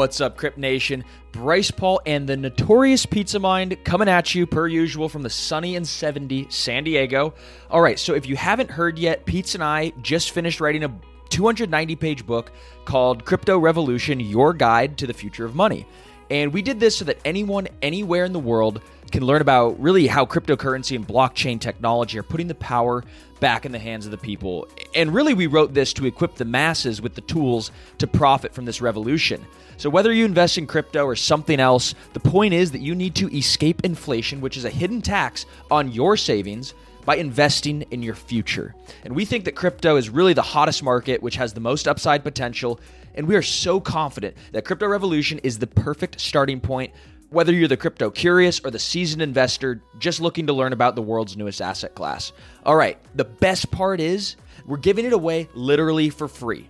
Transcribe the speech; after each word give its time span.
What's 0.00 0.22
up, 0.22 0.38
Crypt 0.38 0.56
Nation? 0.56 1.04
Bryce 1.30 1.70
Paul 1.70 2.00
and 2.06 2.26
the 2.26 2.34
Notorious 2.34 3.04
Pizza 3.04 3.38
Mind 3.38 3.76
coming 3.84 4.08
at 4.08 4.34
you, 4.34 4.46
per 4.46 4.66
usual, 4.66 5.10
from 5.10 5.20
the 5.20 5.28
sunny 5.28 5.76
and 5.76 5.86
70 5.86 6.46
San 6.48 6.84
Diego. 6.84 7.34
All 7.70 7.82
right, 7.82 7.98
so 7.98 8.14
if 8.14 8.24
you 8.24 8.34
haven't 8.34 8.70
heard 8.70 8.98
yet, 8.98 9.26
Pete 9.26 9.54
and 9.54 9.62
I 9.62 9.92
just 10.00 10.30
finished 10.30 10.58
writing 10.58 10.84
a 10.84 11.00
290 11.28 11.96
page 11.96 12.24
book 12.24 12.50
called 12.86 13.26
Crypto 13.26 13.58
Revolution 13.58 14.20
Your 14.20 14.54
Guide 14.54 14.96
to 14.96 15.06
the 15.06 15.12
Future 15.12 15.44
of 15.44 15.54
Money. 15.54 15.86
And 16.30 16.52
we 16.52 16.62
did 16.62 16.78
this 16.78 16.96
so 16.96 17.04
that 17.06 17.18
anyone, 17.24 17.68
anywhere 17.82 18.24
in 18.24 18.32
the 18.32 18.38
world, 18.38 18.80
can 19.10 19.24
learn 19.24 19.42
about 19.42 19.80
really 19.80 20.06
how 20.06 20.24
cryptocurrency 20.24 20.94
and 20.94 21.06
blockchain 21.06 21.60
technology 21.60 22.18
are 22.18 22.22
putting 22.22 22.46
the 22.46 22.54
power 22.54 23.02
back 23.40 23.66
in 23.66 23.72
the 23.72 23.78
hands 23.78 24.04
of 24.04 24.12
the 24.12 24.18
people. 24.18 24.68
And 24.94 25.12
really, 25.12 25.34
we 25.34 25.48
wrote 25.48 25.74
this 25.74 25.92
to 25.94 26.06
equip 26.06 26.36
the 26.36 26.44
masses 26.44 27.02
with 27.02 27.14
the 27.14 27.22
tools 27.22 27.72
to 27.98 28.06
profit 28.06 28.54
from 28.54 28.64
this 28.64 28.80
revolution. 28.80 29.44
So, 29.78 29.90
whether 29.90 30.12
you 30.12 30.24
invest 30.24 30.58
in 30.58 30.66
crypto 30.66 31.04
or 31.04 31.16
something 31.16 31.58
else, 31.58 31.94
the 32.12 32.20
point 32.20 32.54
is 32.54 32.70
that 32.72 32.80
you 32.80 32.94
need 32.94 33.14
to 33.16 33.36
escape 33.36 33.84
inflation, 33.84 34.40
which 34.40 34.56
is 34.56 34.64
a 34.64 34.70
hidden 34.70 35.02
tax 35.02 35.46
on 35.70 35.90
your 35.90 36.16
savings 36.16 36.74
by 37.04 37.16
investing 37.16 37.82
in 37.90 38.02
your 38.02 38.14
future. 38.14 38.74
And 39.04 39.16
we 39.16 39.24
think 39.24 39.46
that 39.46 39.56
crypto 39.56 39.96
is 39.96 40.10
really 40.10 40.34
the 40.34 40.42
hottest 40.42 40.82
market, 40.82 41.22
which 41.22 41.36
has 41.36 41.52
the 41.52 41.60
most 41.60 41.88
upside 41.88 42.22
potential. 42.22 42.78
And 43.14 43.26
we 43.26 43.36
are 43.36 43.42
so 43.42 43.80
confident 43.80 44.36
that 44.52 44.64
Crypto 44.64 44.86
Revolution 44.86 45.38
is 45.40 45.58
the 45.58 45.66
perfect 45.66 46.20
starting 46.20 46.60
point, 46.60 46.92
whether 47.30 47.52
you're 47.52 47.68
the 47.68 47.76
crypto 47.76 48.10
curious 48.10 48.60
or 48.64 48.70
the 48.70 48.78
seasoned 48.78 49.22
investor 49.22 49.82
just 49.98 50.20
looking 50.20 50.46
to 50.46 50.52
learn 50.52 50.72
about 50.72 50.96
the 50.96 51.02
world's 51.02 51.36
newest 51.36 51.60
asset 51.60 51.94
class. 51.94 52.32
All 52.64 52.76
right, 52.76 52.98
the 53.14 53.24
best 53.24 53.70
part 53.70 54.00
is 54.00 54.36
we're 54.66 54.76
giving 54.76 55.04
it 55.04 55.12
away 55.12 55.48
literally 55.54 56.10
for 56.10 56.28
free. 56.28 56.68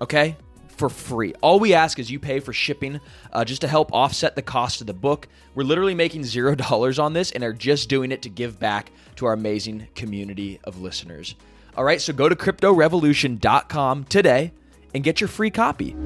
Okay? 0.00 0.36
For 0.68 0.88
free. 0.88 1.34
All 1.42 1.58
we 1.58 1.74
ask 1.74 1.98
is 1.98 2.10
you 2.10 2.20
pay 2.20 2.38
for 2.38 2.52
shipping 2.52 3.00
uh, 3.32 3.44
just 3.44 3.62
to 3.62 3.68
help 3.68 3.92
offset 3.92 4.36
the 4.36 4.42
cost 4.42 4.80
of 4.80 4.86
the 4.86 4.94
book. 4.94 5.26
We're 5.56 5.64
literally 5.64 5.94
making 5.94 6.24
zero 6.24 6.54
dollars 6.56 6.98
on 6.98 7.12
this 7.12 7.32
and 7.32 7.42
are 7.42 7.52
just 7.52 7.88
doing 7.88 8.12
it 8.12 8.22
to 8.22 8.28
give 8.28 8.60
back 8.60 8.92
to 9.16 9.26
our 9.26 9.32
amazing 9.32 9.88
community 9.96 10.60
of 10.64 10.80
listeners. 10.80 11.34
All 11.76 11.84
right, 11.84 12.00
so 12.00 12.12
go 12.12 12.28
to 12.28 12.36
cryptorevolution.com 12.36 14.04
today 14.04 14.52
and 14.94 15.04
get 15.04 15.20
your 15.20 15.28
free 15.28 15.50
copy. 15.50 15.96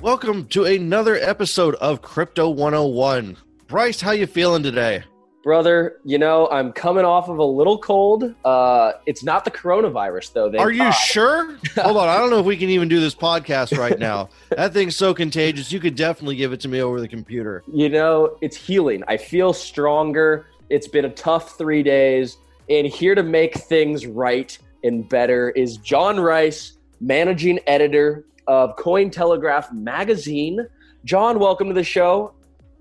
Welcome 0.00 0.46
to 0.48 0.64
another 0.64 1.16
episode 1.16 1.74
of 1.76 2.02
Crypto 2.02 2.48
101. 2.48 3.36
Bryce, 3.66 4.00
how 4.00 4.12
you 4.12 4.26
feeling 4.26 4.62
today? 4.62 5.02
Brother, 5.42 6.00
you 6.04 6.18
know, 6.18 6.48
I'm 6.50 6.72
coming 6.72 7.04
off 7.04 7.28
of 7.28 7.38
a 7.38 7.44
little 7.44 7.78
cold. 7.78 8.34
Uh, 8.44 8.92
it's 9.06 9.22
not 9.22 9.44
the 9.44 9.50
coronavirus, 9.50 10.32
though. 10.32 10.58
Are 10.58 10.70
you 10.70 10.92
sure? 10.92 11.56
Hold 11.76 11.96
on. 11.96 12.08
I 12.08 12.18
don't 12.18 12.30
know 12.30 12.38
if 12.40 12.46
we 12.46 12.56
can 12.56 12.68
even 12.68 12.88
do 12.88 13.00
this 13.00 13.14
podcast 13.14 13.76
right 13.78 13.98
now. 13.98 14.28
that 14.50 14.72
thing's 14.72 14.96
so 14.96 15.14
contagious. 15.14 15.72
You 15.72 15.80
could 15.80 15.94
definitely 15.94 16.36
give 16.36 16.52
it 16.52 16.60
to 16.60 16.68
me 16.68 16.80
over 16.80 17.00
the 17.00 17.08
computer. 17.08 17.62
You 17.72 17.88
know, 17.88 18.36
it's 18.40 18.56
healing. 18.56 19.02
I 19.08 19.16
feel 19.16 19.52
stronger. 19.52 20.46
It's 20.70 20.88
been 20.88 21.06
a 21.06 21.10
tough 21.10 21.56
three 21.56 21.82
days. 21.82 22.36
And 22.68 22.86
here 22.86 23.14
to 23.14 23.22
make 23.22 23.54
things 23.56 24.06
right 24.06 24.56
and 24.82 25.08
better 25.08 25.50
is 25.50 25.76
John 25.78 26.20
Rice, 26.20 26.78
managing 27.00 27.60
editor 27.66 28.24
of 28.46 28.76
Cointelegraph 28.76 29.72
magazine. 29.72 30.66
John, 31.04 31.38
welcome 31.38 31.68
to 31.68 31.74
the 31.74 31.84
show. 31.84 32.32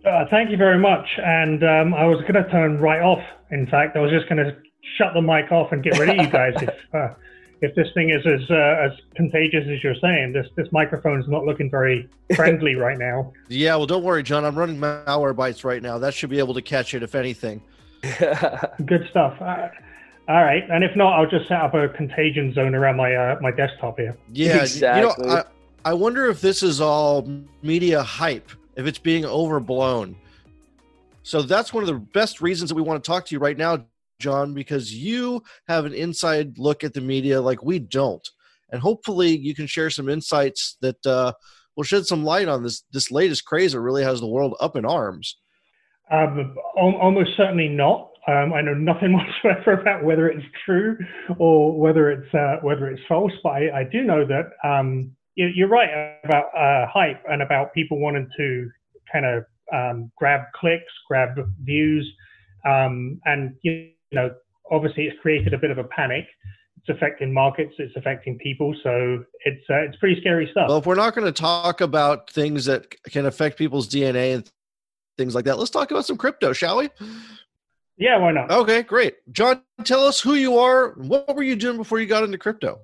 Uh, 0.05 0.25
thank 0.29 0.49
you 0.49 0.57
very 0.57 0.79
much. 0.79 1.07
And 1.17 1.63
um, 1.63 1.93
I 1.93 2.05
was 2.05 2.21
going 2.21 2.41
to 2.41 2.49
turn 2.49 2.79
right 2.79 3.01
off. 3.01 3.23
In 3.51 3.67
fact, 3.67 3.95
I 3.95 3.99
was 3.99 4.11
just 4.11 4.29
going 4.29 4.43
to 4.43 4.55
shut 4.97 5.13
the 5.13 5.21
mic 5.21 5.51
off 5.51 5.71
and 5.71 5.83
get 5.83 5.97
rid 5.99 6.09
of 6.09 6.17
you 6.17 6.31
guys 6.31 6.53
if 6.61 6.69
uh, 6.93 7.13
if 7.61 7.73
this 7.75 7.87
thing 7.93 8.11
is 8.11 8.25
as 8.25 8.49
uh, 8.49 8.85
as 8.85 8.91
contagious 9.15 9.65
as 9.67 9.83
you're 9.83 9.95
saying. 10.01 10.33
This 10.33 10.47
this 10.55 10.67
microphone's 10.71 11.27
not 11.27 11.45
looking 11.45 11.69
very 11.69 12.07
friendly 12.35 12.75
right 12.87 12.97
now. 12.97 13.33
Yeah, 13.49 13.75
well, 13.75 13.87
don't 13.87 14.03
worry, 14.03 14.23
John. 14.23 14.45
I'm 14.45 14.57
running 14.57 14.77
malware 14.77 15.05
Malwarebytes 15.05 15.63
right 15.63 15.81
now. 15.81 15.97
That 15.97 16.13
should 16.13 16.29
be 16.29 16.39
able 16.39 16.53
to 16.53 16.61
catch 16.61 16.93
it 16.93 17.03
if 17.03 17.15
anything. 17.15 17.61
Good 18.01 19.07
stuff. 19.09 19.41
Uh, 19.41 19.69
all 20.27 20.43
right, 20.43 20.63
and 20.69 20.83
if 20.83 20.95
not, 20.95 21.19
I'll 21.19 21.29
just 21.29 21.47
set 21.47 21.61
up 21.61 21.73
a 21.73 21.87
contagion 21.89 22.53
zone 22.53 22.75
around 22.75 22.97
my 22.97 23.13
uh, 23.15 23.37
my 23.41 23.51
desktop 23.51 23.97
here. 23.97 24.17
Yeah, 24.33 24.61
exactly. 24.61 25.01
You 25.01 25.27
know, 25.27 25.33
I, 25.33 25.91
I 25.91 25.93
wonder 25.93 26.27
if 26.27 26.41
this 26.41 26.63
is 26.63 26.81
all 26.81 27.29
media 27.61 28.03
hype 28.03 28.51
if 28.75 28.85
it's 28.85 28.99
being 28.99 29.25
overblown. 29.25 30.15
So 31.23 31.41
that's 31.41 31.73
one 31.73 31.83
of 31.83 31.87
the 31.87 31.99
best 31.99 32.41
reasons 32.41 32.69
that 32.69 32.75
we 32.75 32.81
want 32.81 33.03
to 33.03 33.07
talk 33.07 33.25
to 33.25 33.35
you 33.35 33.39
right 33.39 33.57
now, 33.57 33.85
John, 34.19 34.53
because 34.53 34.93
you 34.93 35.43
have 35.67 35.85
an 35.85 35.93
inside 35.93 36.57
look 36.57 36.83
at 36.83 36.93
the 36.93 37.01
media 37.01 37.41
like 37.41 37.63
we 37.63 37.79
don't. 37.79 38.25
And 38.69 38.81
hopefully 38.81 39.35
you 39.37 39.55
can 39.55 39.67
share 39.67 39.89
some 39.89 40.09
insights 40.09 40.77
that 40.81 41.05
uh, 41.05 41.33
will 41.75 41.83
shed 41.83 42.05
some 42.05 42.23
light 42.23 42.47
on 42.47 42.63
this 42.63 42.83
this 42.91 43.11
latest 43.11 43.45
craze 43.45 43.73
that 43.73 43.81
really 43.81 44.03
has 44.03 44.19
the 44.19 44.27
world 44.27 44.55
up 44.59 44.75
in 44.75 44.85
arms. 44.85 45.37
Um, 46.11 46.55
almost 46.75 47.31
certainly 47.35 47.67
not. 47.67 48.09
Um, 48.27 48.53
I 48.53 48.61
know 48.61 48.73
nothing 48.73 49.13
whatsoever 49.43 49.79
about 49.79 50.03
whether 50.03 50.27
it's 50.27 50.45
true 50.65 50.97
or 51.39 51.77
whether 51.79 52.11
it's 52.11 52.33
uh, 52.33 52.57
whether 52.61 52.87
it's 52.87 53.01
false, 53.07 53.31
but 53.43 53.49
I, 53.49 53.79
I 53.79 53.83
do 53.83 54.03
know 54.03 54.25
that 54.25 54.51
um, 54.67 55.11
you're 55.35 55.69
right 55.69 56.19
about 56.23 56.45
uh, 56.57 56.87
hype 56.91 57.23
and 57.29 57.41
about 57.41 57.73
people 57.73 57.99
wanting 57.99 58.27
to 58.37 58.69
kind 59.11 59.25
of 59.25 59.45
um, 59.73 60.11
grab 60.17 60.41
clicks, 60.55 60.91
grab 61.07 61.37
views, 61.63 62.11
um, 62.67 63.19
and 63.25 63.55
you 63.61 63.91
know, 64.11 64.31
obviously, 64.71 65.03
it's 65.03 65.19
created 65.21 65.53
a 65.53 65.57
bit 65.57 65.71
of 65.71 65.77
a 65.77 65.83
panic. 65.85 66.25
It's 66.77 66.89
affecting 66.89 67.33
markets, 67.33 67.73
it's 67.79 67.95
affecting 67.95 68.37
people, 68.39 68.75
so 68.83 69.23
it's 69.45 69.63
uh, 69.69 69.81
it's 69.81 69.95
pretty 69.97 70.19
scary 70.19 70.47
stuff. 70.51 70.69
Well, 70.69 70.77
if 70.77 70.85
we're 70.85 70.95
not 70.95 71.15
going 71.15 71.25
to 71.25 71.31
talk 71.31 71.81
about 71.81 72.29
things 72.29 72.65
that 72.65 72.93
can 73.05 73.25
affect 73.25 73.57
people's 73.57 73.87
DNA 73.87 74.35
and 74.35 74.49
things 75.17 75.35
like 75.35 75.45
that, 75.45 75.57
let's 75.57 75.71
talk 75.71 75.91
about 75.91 76.05
some 76.05 76.17
crypto, 76.17 76.53
shall 76.53 76.77
we? 76.77 76.89
Yeah, 77.97 78.17
why 78.19 78.31
not? 78.31 78.51
Okay, 78.51 78.83
great. 78.83 79.15
John, 79.31 79.63
tell 79.83 80.05
us 80.05 80.19
who 80.19 80.35
you 80.35 80.59
are. 80.59 80.93
What 80.97 81.35
were 81.35 81.43
you 81.43 81.55
doing 81.55 81.77
before 81.77 81.99
you 81.99 82.05
got 82.05 82.23
into 82.23 82.37
crypto? 82.37 82.79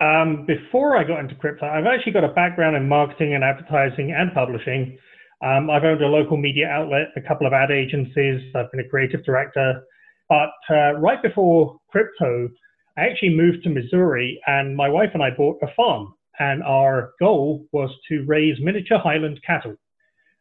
Um, 0.00 0.44
before 0.46 0.96
I 0.96 1.04
got 1.04 1.20
into 1.20 1.34
crypto, 1.34 1.66
I've 1.66 1.86
actually 1.86 2.12
got 2.12 2.24
a 2.24 2.32
background 2.32 2.76
in 2.76 2.88
marketing 2.88 3.34
and 3.34 3.44
advertising 3.44 4.12
and 4.12 4.32
publishing. 4.32 4.98
Um, 5.44 5.70
I've 5.70 5.84
owned 5.84 6.02
a 6.02 6.06
local 6.06 6.36
media 6.36 6.68
outlet, 6.68 7.08
a 7.16 7.20
couple 7.20 7.46
of 7.46 7.52
ad 7.52 7.70
agencies. 7.70 8.42
I've 8.54 8.70
been 8.72 8.80
a 8.80 8.88
creative 8.88 9.24
director. 9.24 9.82
But 10.28 10.50
uh, 10.70 10.94
right 10.94 11.22
before 11.22 11.78
crypto, 11.90 12.48
I 12.96 13.02
actually 13.02 13.36
moved 13.36 13.62
to 13.64 13.70
Missouri, 13.70 14.40
and 14.46 14.76
my 14.76 14.88
wife 14.88 15.10
and 15.14 15.22
I 15.22 15.30
bought 15.30 15.58
a 15.62 15.68
farm. 15.76 16.14
And 16.40 16.62
our 16.62 17.12
goal 17.20 17.66
was 17.72 17.90
to 18.08 18.24
raise 18.26 18.56
miniature 18.60 18.98
Highland 18.98 19.40
cattle. 19.44 19.76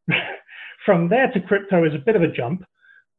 From 0.86 1.10
there 1.10 1.32
to 1.32 1.40
crypto 1.42 1.84
is 1.84 1.94
a 1.94 2.04
bit 2.04 2.16
of 2.16 2.22
a 2.22 2.32
jump. 2.32 2.64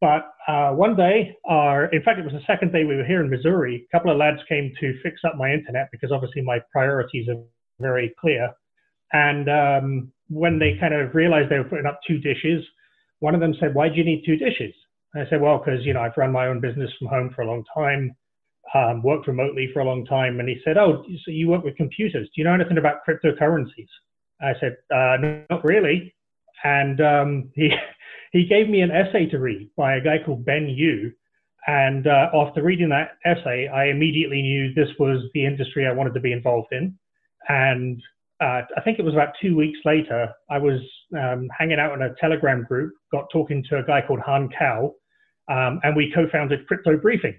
But 0.00 0.32
uh, 0.46 0.70
one 0.72 0.94
day, 0.94 1.36
our, 1.44 1.86
in 1.86 2.02
fact, 2.02 2.20
it 2.20 2.24
was 2.24 2.32
the 2.32 2.46
second 2.46 2.72
day 2.72 2.84
we 2.84 2.96
were 2.96 3.04
here 3.04 3.20
in 3.20 3.28
Missouri, 3.28 3.86
a 3.88 3.96
couple 3.96 4.12
of 4.12 4.16
lads 4.16 4.38
came 4.48 4.72
to 4.80 4.94
fix 5.02 5.20
up 5.24 5.36
my 5.36 5.52
internet 5.52 5.88
because 5.90 6.12
obviously 6.12 6.42
my 6.42 6.60
priorities 6.70 7.28
are 7.28 7.42
very 7.80 8.14
clear. 8.20 8.50
And 9.12 9.48
um, 9.48 10.12
when 10.28 10.58
they 10.58 10.76
kind 10.78 10.94
of 10.94 11.14
realized 11.14 11.50
they 11.50 11.58
were 11.58 11.64
putting 11.64 11.86
up 11.86 12.00
two 12.06 12.18
dishes, 12.18 12.64
one 13.20 13.34
of 13.34 13.40
them 13.40 13.54
said, 13.58 13.74
Why 13.74 13.88
do 13.88 13.96
you 13.96 14.04
need 14.04 14.22
two 14.24 14.36
dishes? 14.36 14.74
And 15.14 15.26
I 15.26 15.30
said, 15.30 15.40
Well, 15.40 15.58
because, 15.58 15.84
you 15.84 15.94
know, 15.94 16.00
I've 16.00 16.16
run 16.16 16.30
my 16.30 16.46
own 16.46 16.60
business 16.60 16.90
from 16.98 17.08
home 17.08 17.32
for 17.34 17.42
a 17.42 17.46
long 17.46 17.64
time, 17.74 18.14
um, 18.74 19.02
worked 19.02 19.26
remotely 19.26 19.70
for 19.72 19.80
a 19.80 19.84
long 19.84 20.04
time. 20.04 20.38
And 20.38 20.48
he 20.48 20.60
said, 20.64 20.76
Oh, 20.76 21.04
so 21.24 21.30
you 21.30 21.48
work 21.48 21.64
with 21.64 21.76
computers. 21.76 22.28
Do 22.28 22.40
you 22.40 22.44
know 22.44 22.54
anything 22.54 22.78
about 22.78 22.98
cryptocurrencies? 23.08 23.88
I 24.40 24.52
said, 24.60 24.76
uh, 24.94 25.44
Not 25.50 25.64
really. 25.64 26.14
And 26.64 27.00
um, 27.00 27.50
he, 27.54 27.70
he 28.32 28.46
gave 28.46 28.68
me 28.68 28.80
an 28.80 28.90
essay 28.90 29.26
to 29.26 29.38
read 29.38 29.70
by 29.76 29.96
a 29.96 30.00
guy 30.00 30.16
called 30.24 30.44
Ben 30.44 30.68
Yu. 30.68 31.12
And 31.66 32.06
uh, 32.06 32.30
after 32.34 32.62
reading 32.62 32.88
that 32.90 33.12
essay, 33.24 33.68
I 33.68 33.86
immediately 33.86 34.42
knew 34.42 34.72
this 34.74 34.88
was 34.98 35.22
the 35.34 35.44
industry 35.44 35.86
I 35.86 35.92
wanted 35.92 36.14
to 36.14 36.20
be 36.20 36.32
involved 36.32 36.68
in. 36.72 36.98
And 37.48 38.00
uh, 38.40 38.62
I 38.76 38.80
think 38.84 38.98
it 38.98 39.04
was 39.04 39.14
about 39.14 39.34
two 39.40 39.56
weeks 39.56 39.78
later, 39.84 40.28
I 40.50 40.58
was 40.58 40.80
um, 41.18 41.48
hanging 41.58 41.80
out 41.80 41.94
in 41.94 42.02
a 42.02 42.14
Telegram 42.20 42.64
group, 42.64 42.92
got 43.10 43.26
talking 43.32 43.64
to 43.68 43.78
a 43.78 43.82
guy 43.82 44.00
called 44.06 44.20
Han 44.20 44.48
Kao, 44.56 44.94
um, 45.50 45.80
and 45.82 45.96
we 45.96 46.12
co-founded 46.14 46.66
Crypto 46.66 46.96
Briefing. 46.96 47.34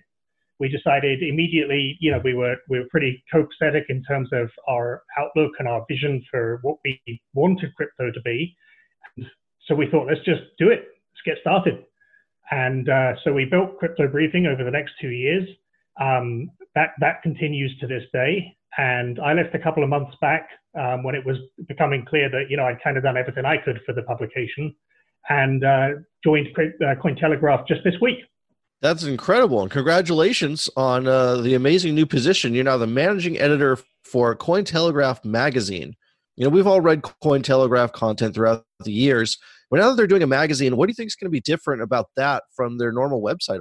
We 0.59 0.68
decided 0.68 1.24
immediately, 1.24 1.97
you 2.01 2.12
know, 2.12 2.19
we 2.21 2.33
were 2.33 2.57
we 2.68 2.80
were 2.80 2.88
pretty 2.92 3.24
copacetic 3.33 3.83
in 3.88 4.03
terms 4.03 4.27
of 4.33 4.50
our 4.68 5.03
outlook 5.18 5.51
and 5.59 5.69
our 5.69 5.85
vision 5.88 6.21
for 6.30 6.59
what 6.63 6.77
we 6.83 7.00
wanted 7.33 7.74
crypto 7.75 8.12
to 8.12 8.21
be. 8.25 8.57
So 9.69 9.75
we 9.75 9.89
thought, 9.89 10.07
let's 10.07 10.25
just 10.25 10.42
do 10.57 10.69
it. 10.69 10.80
Let's 10.80 11.21
get 11.25 11.38
started. 11.39 11.86
And 12.51 12.89
uh, 12.89 13.13
so 13.24 13.31
we 13.31 13.45
built 13.45 13.77
Crypto 13.77 14.07
Briefing 14.07 14.48
over 14.48 14.63
the 14.63 14.71
next 14.71 14.94
two 15.00 15.10
years. 15.10 15.48
Um, 16.01 16.51
that 16.75 16.89
that 17.00 17.21
continues 17.21 17.77
to 17.80 17.88
this 17.88 18.04
day. 18.12 18.57
And 18.77 19.19
I 19.19 19.33
left 19.33 19.54
a 19.56 19.60
couple 19.60 19.83
of 19.83 19.89
months 19.89 20.16
back 20.21 20.50
um, 20.80 21.04
when 21.04 21.16
it 21.16 21.25
was 21.25 21.38
becoming 21.68 22.06
clear 22.06 22.30
that 22.30 22.45
you 22.50 22.57
know 22.57 22.66
I'd 22.66 22.81
kind 22.83 22.98
of 22.98 23.04
done 23.04 23.18
everything 23.18 23.45
I 23.45 23.57
could 23.57 23.80
for 23.86 23.94
the 23.94 24.04
publication, 24.04 24.75
and 25.30 25.63
uh, 25.63 25.89
joined 26.24 26.48
uh, 26.57 26.95
Cointelegraph 26.95 27.68
just 27.68 27.83
this 27.83 27.95
week. 28.01 28.19
That's 28.81 29.04
incredible, 29.04 29.62
and 29.62 29.69
congratulations 29.69 30.69
on 30.77 31.07
uh, 31.07 31.38
the 31.38 31.56
amazing 31.56 31.95
new 31.95 32.06
position. 32.06 32.54
You're 32.54 32.63
now 32.63 32.77
the 32.77 32.88
managing 32.88 33.38
editor 33.38 33.77
for 34.04 34.36
Cointelegraph 34.36 35.25
magazine. 35.25 35.95
You 36.38 36.45
know, 36.45 36.50
we've 36.51 36.68
all 36.68 36.80
read 36.80 37.01
Cointelegraph 37.01 37.92
content 37.92 38.36
throughout 38.36 38.66
the 38.86 38.94
years, 38.94 39.38
but 39.69 39.80
now 39.80 39.89
that 39.89 39.98
they're 39.98 40.07
doing 40.07 40.24
a 40.24 40.27
magazine, 40.27 40.75
what 40.77 40.88
do 40.88 40.92
you 40.92 40.95
think 40.95 41.07
is 41.07 41.16
going 41.16 41.27
to 41.27 41.31
be 41.31 41.42
different 41.42 41.81
about 41.81 42.07
that 42.16 42.44
from 42.56 42.77
their 42.77 42.92
normal 42.92 43.21
website? 43.21 43.60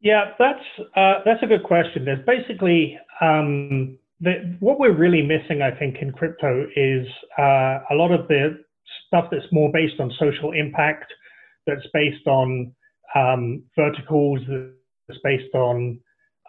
Yeah, 0.00 0.32
that's 0.38 0.64
uh, 0.96 1.20
that's 1.24 1.42
a 1.42 1.46
good 1.46 1.62
question. 1.62 2.04
There's 2.04 2.24
basically 2.24 2.98
um, 3.20 3.98
the, 4.20 4.56
what 4.60 4.78
we're 4.78 4.96
really 4.96 5.22
missing, 5.22 5.62
I 5.62 5.70
think, 5.70 5.96
in 6.00 6.12
crypto 6.12 6.66
is 6.74 7.06
uh, 7.38 7.80
a 7.90 7.94
lot 7.94 8.12
of 8.12 8.28
the 8.28 8.62
stuff 9.06 9.26
that's 9.30 9.46
more 9.52 9.70
based 9.72 10.00
on 10.00 10.10
social 10.18 10.52
impact, 10.52 11.12
that's 11.66 11.86
based 11.92 12.26
on 12.26 12.72
um, 13.14 13.62
verticals, 13.76 14.40
that's 15.08 15.20
based 15.22 15.54
on 15.54 15.98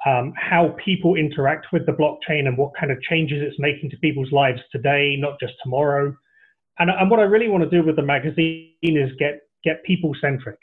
um, 0.05 0.33
how 0.35 0.75
people 0.83 1.15
interact 1.15 1.67
with 1.73 1.85
the 1.85 1.91
blockchain 1.91 2.47
and 2.47 2.57
what 2.57 2.71
kind 2.79 2.91
of 2.91 3.01
changes 3.01 3.41
it's 3.41 3.59
making 3.59 3.89
to 3.89 3.97
people's 3.97 4.31
lives 4.31 4.59
today, 4.71 5.15
not 5.17 5.39
just 5.39 5.53
tomorrow. 5.63 6.15
And, 6.81 6.89
and 6.89 7.11
what 7.11 7.19
I 7.19 7.23
really 7.23 7.47
want 7.47 7.63
to 7.63 7.69
do 7.69 7.85
with 7.85 7.95
the 7.95 8.01
magazine 8.01 8.73
is 8.81 9.11
get 9.19 9.41
get 9.63 9.83
people 9.83 10.13
centric. 10.19 10.57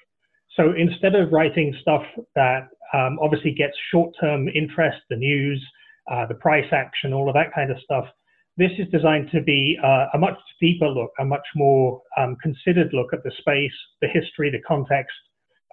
So 0.56 0.73
instead 0.76 1.15
of 1.15 1.31
writing 1.31 1.73
stuff 1.81 2.03
that 2.35 2.67
um, 2.93 3.19
obviously 3.23 3.53
gets 3.53 3.75
short 3.93 4.12
term 4.20 4.49
interest, 4.49 4.99
the 5.11 5.17
news, 5.17 5.65
uh, 6.11 6.26
the 6.26 6.35
price 6.35 6.67
action, 6.73 7.12
all 7.12 7.29
of 7.29 7.35
that 7.35 7.55
kind 7.55 7.70
of 7.70 7.79
stuff. 7.85 8.06
This 8.56 8.73
is 8.81 8.88
designed 8.91 9.31
to 9.31 9.41
be 9.41 9.79
uh, 9.85 10.06
a 10.15 10.19
much 10.19 10.37
deeper 10.61 10.88
look, 10.88 11.12
a 11.20 11.25
much 11.25 11.47
more 11.55 12.03
um, 12.17 12.37
considered 12.43 12.93
look 12.93 13.12
at 13.12 13.23
the 13.23 13.31
space, 13.38 13.79
the 14.03 14.09
history, 14.09 14.50
the 14.50 14.61
context, 14.67 15.14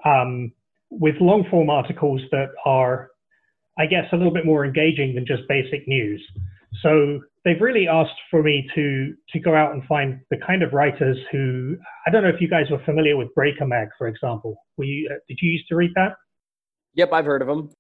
um, 0.06 0.52
with 0.92 1.16
long 1.20 1.44
form 1.50 1.72
articles 1.72 2.22
that 2.32 2.50
are, 2.66 3.10
I 3.80 3.88
guess, 3.88 4.06
a 4.12 4.16
little 4.16 4.34
bit 4.34 4.46
more 4.46 4.64
engaging 4.64 5.16
than 5.16 5.26
just 5.26 5.42
basic 5.50 5.88
news. 5.88 6.22
So 6.82 7.20
they've 7.44 7.62
really 7.62 7.88
asked 7.88 8.20
for 8.30 8.44
me 8.44 8.68
to 8.76 9.14
to 9.32 9.40
go 9.40 9.56
out 9.56 9.74
and 9.74 9.84
find 9.86 10.20
the 10.30 10.38
kind 10.46 10.64
of 10.64 10.74
writers 10.74 11.18
who 11.32 11.78
I 12.06 12.12
don't 12.12 12.24
know 12.24 12.30
if 12.30 12.42
you 12.42 12.50
guys 12.50 12.66
were 12.70 12.84
familiar 12.86 13.18
with 13.18 13.34
Breaker 13.36 13.66
Mag, 13.66 13.90
for 13.98 14.08
example. 14.08 14.56
Were 14.78 14.86
you, 14.86 15.10
uh, 15.12 15.20
did 15.28 15.40
you 15.42 15.52
used 15.52 15.68
to 15.70 15.76
read 15.76 15.92
that? 15.96 16.16
Yep, 16.96 17.10
I've 17.14 17.26
heard 17.26 17.42
of 17.42 17.48
them. 17.48 17.72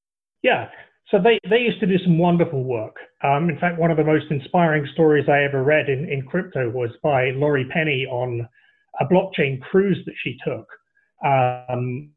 Yeah. 0.44 0.70
So 1.12 1.20
they, 1.22 1.40
they 1.50 1.60
used 1.60 1.80
to 1.82 1.86
do 1.86 1.98
some 2.04 2.18
wonderful 2.18 2.64
work. 2.64 2.96
Um, 3.24 3.50
in 3.50 3.60
fact, 3.60 3.80
one 3.80 3.92
of 3.92 3.98
the 3.98 4.04
most 4.04 4.26
inspiring 4.32 4.88
stories 4.94 5.30
I 5.30 5.44
ever 5.44 5.64
read 5.64 5.88
in, 5.88 6.10
in 6.10 6.24
crypto 6.24 6.70
was 6.70 6.90
by 7.04 7.30
Laurie 7.32 7.70
Penny 7.72 8.06
on 8.08 8.48
a 9.00 9.06
blockchain 9.06 9.62
cruise 9.62 10.00
that 10.06 10.16
she 10.24 10.38
took 10.46 10.68
um, 11.24 12.12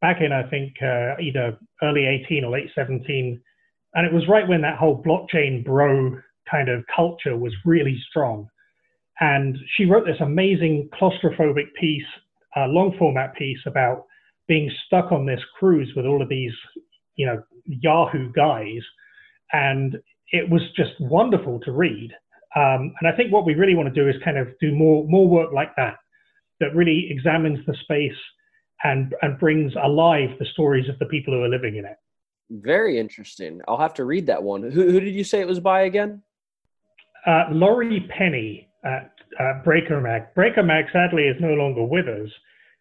back 0.00 0.20
in, 0.20 0.32
I 0.32 0.48
think, 0.48 0.74
uh, 0.82 1.20
either 1.20 1.58
early 1.82 2.06
18 2.06 2.44
or 2.44 2.52
late 2.52 2.70
17. 2.74 3.40
And 3.94 4.06
it 4.06 4.12
was 4.12 4.28
right 4.28 4.48
when 4.48 4.62
that 4.62 4.78
whole 4.78 5.02
blockchain 5.02 5.64
bro 5.64 6.16
kind 6.50 6.68
of 6.68 6.84
culture 6.94 7.36
was 7.36 7.52
really 7.64 8.00
strong. 8.08 8.48
And 9.20 9.56
she 9.76 9.84
wrote 9.84 10.06
this 10.06 10.20
amazing 10.20 10.88
claustrophobic 11.00 11.74
piece, 11.78 12.04
uh, 12.56 12.66
long 12.66 12.96
format 12.98 13.34
piece 13.34 13.60
about 13.66 14.04
being 14.48 14.70
stuck 14.86 15.12
on 15.12 15.26
this 15.26 15.40
cruise 15.58 15.92
with 15.94 16.06
all 16.06 16.22
of 16.22 16.28
these, 16.28 16.52
you 17.16 17.26
know, 17.26 17.42
Yahoo 17.66 18.32
guys, 18.32 18.82
and 19.52 19.96
it 20.32 20.48
was 20.48 20.62
just 20.76 20.92
wonderful 20.98 21.60
to 21.60 21.72
read. 21.72 22.10
Um, 22.56 22.92
and 23.00 23.08
I 23.08 23.16
think 23.16 23.32
what 23.32 23.46
we 23.46 23.54
really 23.54 23.74
want 23.74 23.92
to 23.92 23.94
do 23.94 24.08
is 24.08 24.16
kind 24.24 24.36
of 24.38 24.48
do 24.60 24.74
more 24.74 25.06
more 25.06 25.28
work 25.28 25.52
like 25.52 25.74
that, 25.76 25.96
that 26.60 26.74
really 26.74 27.06
examines 27.10 27.64
the 27.66 27.74
space 27.82 28.18
and 28.84 29.14
and 29.22 29.38
brings 29.38 29.72
alive 29.82 30.30
the 30.38 30.46
stories 30.52 30.88
of 30.88 30.98
the 30.98 31.06
people 31.06 31.32
who 31.34 31.42
are 31.42 31.48
living 31.48 31.76
in 31.76 31.84
it. 31.84 31.96
Very 32.60 32.98
interesting. 32.98 33.60
I'll 33.66 33.78
have 33.78 33.94
to 33.94 34.04
read 34.04 34.26
that 34.26 34.42
one. 34.42 34.62
Who, 34.62 34.90
who 34.90 35.00
did 35.00 35.14
you 35.14 35.24
say 35.24 35.40
it 35.40 35.46
was 35.46 35.60
by 35.60 35.82
again? 35.82 36.22
Uh, 37.26 37.44
Laurie 37.50 38.06
Penny 38.16 38.68
at 38.84 39.12
uh, 39.40 39.62
Breaker 39.64 40.00
Mag. 40.00 40.34
Breaker 40.34 40.62
Mag 40.62 40.86
sadly 40.92 41.22
is 41.22 41.36
no 41.40 41.54
longer 41.54 41.84
with 41.84 42.08
us, 42.08 42.28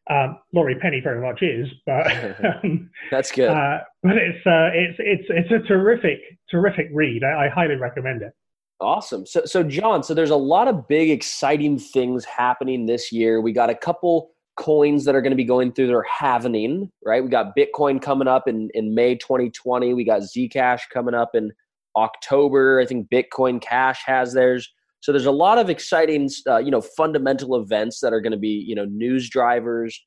um, 0.10 0.40
Laurie 0.54 0.76
Penny 0.76 1.00
very 1.00 1.22
much 1.22 1.42
is, 1.42 1.68
but 1.86 2.08
um, 2.64 2.90
that's 3.12 3.32
good. 3.32 3.50
Uh, 3.50 3.80
but 4.04 4.18
it's 4.18 4.46
uh, 4.46 4.70
it's 4.74 4.98
it's 5.00 5.26
it's 5.30 5.52
a 5.52 5.68
terrific 5.68 6.20
terrific 6.50 6.90
read. 6.94 7.24
I, 7.24 7.46
I, 7.46 7.50
highly 7.50 7.76
recommend 7.76 8.22
it. 8.22 8.34
Awesome. 8.80 9.26
So 9.26 9.46
so 9.46 9.64
John, 9.64 10.04
so 10.04 10.14
there's 10.14 10.32
a 10.32 10.36
lot 10.36 10.68
of 10.68 10.88
big 10.88 11.12
exciting 11.12 11.78
things 11.78 12.26
happening 12.26 12.86
this 12.86 13.12
year. 13.12 13.42
We 13.42 13.54
got 13.54 13.70
a 13.70 13.76
couple 13.76 14.32
coins 14.58 15.06
that 15.06 15.16
are 15.16 15.22
going 15.22 15.32
to 15.32 15.38
be 15.38 15.44
going 15.44 15.72
through 15.72 15.88
their 15.88 16.06
halvening, 16.06 16.90
right? 17.06 17.24
We 17.24 17.30
got 17.30 17.56
Bitcoin 17.58 18.02
coming 18.02 18.28
up 18.28 18.48
in 18.48 18.70
in 18.74 18.94
May 18.94 19.16
2020. 19.16 19.94
We 19.94 20.04
got 20.04 20.22
Zcash 20.22 20.82
coming 20.94 21.14
up 21.14 21.32
in 21.34 21.52
October. 21.96 22.80
I 22.80 22.86
think 22.86 23.10
Bitcoin 23.10 23.62
Cash 23.62 24.02
has 24.06 24.34
theirs. 24.34 24.72
So 25.02 25.12
there's 25.12 25.26
a 25.26 25.32
lot 25.32 25.58
of 25.58 25.70
exciting, 25.70 26.30
uh, 26.48 26.58
you 26.58 26.70
know, 26.70 26.82
fundamental 26.82 27.56
events 27.56 28.02
that 28.02 28.14
are 28.14 28.22
going 28.22 28.34
to 28.34 28.38
be, 28.38 28.64
you 28.68 28.76
know, 28.76 28.86
news 28.86 29.30
drivers. 29.30 30.00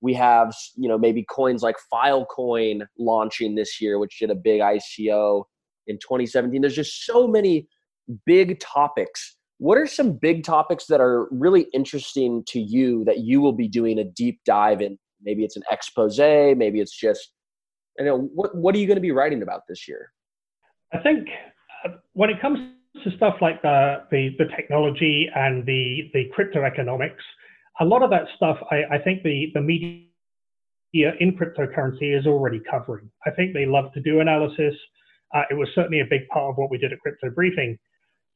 We 0.00 0.12
have, 0.14 0.54
you 0.76 0.88
know, 0.88 0.98
maybe 0.98 1.24
coins 1.30 1.62
like 1.62 1.76
Filecoin 1.92 2.82
launching 2.98 3.54
this 3.54 3.80
year, 3.80 3.98
which 3.98 4.18
did 4.18 4.30
a 4.30 4.34
big 4.34 4.60
ICO 4.60 5.44
in 5.86 5.98
2017. 5.98 6.60
There's 6.60 6.74
just 6.74 7.04
so 7.06 7.28
many 7.28 7.68
big 8.26 8.58
topics. 8.60 9.36
What 9.60 9.76
are 9.76 9.86
some 9.86 10.12
big 10.14 10.42
topics 10.42 10.86
that 10.86 11.02
are 11.02 11.28
really 11.30 11.66
interesting 11.74 12.42
to 12.48 12.58
you 12.58 13.04
that 13.04 13.18
you 13.18 13.42
will 13.42 13.52
be 13.52 13.68
doing 13.68 13.98
a 13.98 14.04
deep 14.04 14.40
dive 14.46 14.80
in? 14.80 14.98
Maybe 15.20 15.44
it's 15.44 15.54
an 15.54 15.62
expose, 15.70 16.18
maybe 16.18 16.80
it's 16.80 16.96
just, 16.96 17.34
you 17.98 18.06
know, 18.06 18.30
what 18.34 18.56
what 18.56 18.74
are 18.74 18.78
you 18.78 18.86
going 18.86 18.96
to 18.96 19.02
be 19.02 19.10
writing 19.10 19.42
about 19.42 19.64
this 19.68 19.86
year? 19.86 20.12
I 20.94 20.98
think 21.00 21.28
uh, 21.84 21.90
when 22.14 22.30
it 22.30 22.40
comes 22.40 22.72
to 23.04 23.10
stuff 23.18 23.34
like 23.42 23.60
the, 23.60 24.02
the, 24.10 24.30
the 24.38 24.46
technology 24.56 25.28
and 25.34 25.66
the, 25.66 26.10
the 26.14 26.30
crypto 26.32 26.64
economics, 26.64 27.22
a 27.80 27.84
lot 27.84 28.02
of 28.02 28.08
that 28.08 28.24
stuff, 28.36 28.56
I, 28.70 28.94
I 28.94 28.98
think 28.98 29.22
the, 29.22 29.50
the 29.52 29.60
media 29.60 30.06
in 30.94 31.36
cryptocurrency 31.36 32.18
is 32.18 32.26
already 32.26 32.62
covering. 32.70 33.10
I 33.26 33.30
think 33.32 33.52
they 33.52 33.66
love 33.66 33.92
to 33.92 34.00
do 34.00 34.20
analysis. 34.20 34.74
Uh, 35.34 35.42
it 35.50 35.54
was 35.54 35.68
certainly 35.74 36.00
a 36.00 36.06
big 36.08 36.26
part 36.28 36.48
of 36.50 36.56
what 36.56 36.70
we 36.70 36.78
did 36.78 36.94
at 36.94 37.00
Crypto 37.00 37.28
Briefing. 37.28 37.78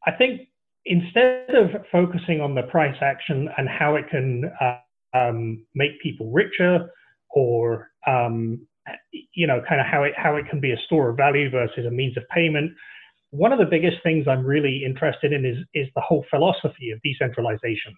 I 0.06 0.12
think 0.12 0.48
instead 0.86 1.50
of 1.50 1.70
focusing 1.90 2.40
on 2.40 2.54
the 2.54 2.62
price 2.64 2.96
action 3.00 3.48
and 3.56 3.68
how 3.68 3.96
it 3.96 4.04
can 4.10 4.50
uh, 4.60 4.78
um, 5.16 5.64
make 5.74 6.00
people 6.02 6.30
richer 6.32 6.90
or 7.30 7.88
um, 8.06 8.66
you 9.32 9.46
know 9.46 9.62
kind 9.68 9.80
of 9.80 9.86
how 9.86 10.02
it 10.02 10.12
how 10.16 10.36
it 10.36 10.44
can 10.50 10.60
be 10.60 10.72
a 10.72 10.78
store 10.86 11.10
of 11.10 11.16
value 11.16 11.50
versus 11.50 11.86
a 11.86 11.90
means 11.90 12.16
of 12.16 12.22
payment 12.34 12.70
one 13.34 13.52
of 13.52 13.58
the 13.58 13.66
biggest 13.66 13.96
things 14.04 14.28
I'm 14.28 14.46
really 14.46 14.84
interested 14.86 15.32
in 15.32 15.44
is, 15.44 15.56
is 15.74 15.88
the 15.96 16.00
whole 16.00 16.24
philosophy 16.30 16.92
of 16.92 17.02
decentralization. 17.02 17.92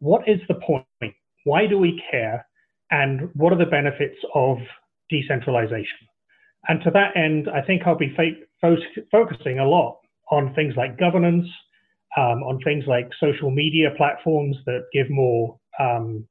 What 0.00 0.28
is 0.28 0.40
the 0.48 0.54
point? 0.54 1.14
Why 1.44 1.68
do 1.68 1.78
we 1.78 2.02
care? 2.10 2.44
And 2.90 3.30
what 3.34 3.52
are 3.52 3.58
the 3.58 3.66
benefits 3.70 4.18
of 4.34 4.58
decentralization? 5.08 6.08
And 6.66 6.82
to 6.82 6.90
that 6.90 7.16
end, 7.16 7.48
I 7.48 7.62
think 7.62 7.82
I'll 7.86 7.96
be 7.96 8.16
fo- 8.16 8.74
focusing 9.12 9.60
a 9.60 9.68
lot 9.68 10.00
on 10.32 10.52
things 10.54 10.74
like 10.76 10.98
governance, 10.98 11.46
um, 12.16 12.42
on 12.42 12.58
things 12.62 12.84
like 12.86 13.10
social 13.20 13.50
media 13.50 13.90
platforms 13.96 14.56
that 14.66 14.84
give 14.92 15.10
more 15.10 15.58
um, 15.80 16.26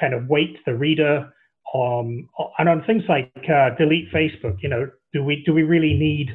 kind 0.00 0.14
of 0.14 0.26
weight 0.28 0.54
to 0.56 0.60
the 0.66 0.74
reader, 0.74 1.32
um, 1.74 2.28
and 2.58 2.68
on 2.68 2.82
things 2.84 3.02
like 3.08 3.30
uh, 3.48 3.70
delete 3.78 4.10
Facebook. 4.12 4.56
You 4.62 4.68
know, 4.68 4.90
do 5.12 5.22
we 5.22 5.42
do 5.44 5.52
we 5.52 5.62
really 5.62 5.94
need 5.94 6.30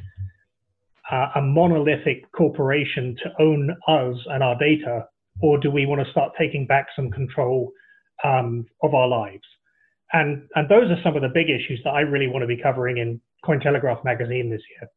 uh, 1.11 1.27
a 1.35 1.41
monolithic 1.41 2.31
corporation 2.31 3.15
to 3.23 3.31
own 3.41 3.71
us 3.87 4.17
and 4.27 4.43
our 4.43 4.57
data, 4.59 5.05
or 5.41 5.57
do 5.57 5.71
we 5.71 5.85
want 5.85 6.05
to 6.05 6.11
start 6.11 6.33
taking 6.37 6.67
back 6.67 6.87
some 6.95 7.09
control 7.11 7.71
um, 8.23 8.65
of 8.83 8.93
our 8.93 9.07
lives? 9.07 9.43
And 10.13 10.47
and 10.55 10.69
those 10.69 10.89
are 10.91 11.01
some 11.03 11.15
of 11.15 11.21
the 11.21 11.29
big 11.29 11.49
issues 11.49 11.81
that 11.83 11.91
I 11.91 12.01
really 12.01 12.27
want 12.27 12.43
to 12.43 12.47
be 12.47 12.57
covering 12.61 12.97
in 12.97 13.19
Cointelegraph 13.43 14.03
magazine 14.03 14.49
this 14.49 14.61
year. 14.79 14.89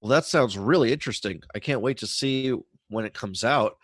Well, 0.00 0.10
that 0.10 0.24
sounds 0.24 0.58
really 0.58 0.92
interesting. 0.92 1.42
I 1.54 1.60
can't 1.60 1.80
wait 1.80 1.98
to 1.98 2.06
see 2.08 2.52
when 2.92 3.04
it 3.04 3.14
comes 3.14 3.44
out. 3.44 3.78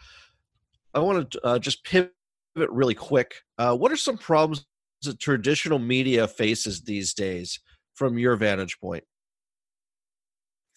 I 0.95 1.01
want 1.01 1.31
to 1.33 1.45
uh, 1.45 1.59
just 1.59 1.85
pivot 1.85 2.13
really 2.57 2.95
quick. 2.95 3.35
Uh, 3.59 3.77
what 3.77 3.93
are 3.93 3.97
some 3.97 4.19
problems 4.19 4.67
that 5.03 5.21
traditional 5.21 5.79
media 5.79 6.27
faces 6.27 6.83
these 6.83 7.15
days 7.15 7.61
from 7.95 8.19
your 8.19 8.37
vantage 8.37 8.81
point? 8.81 9.05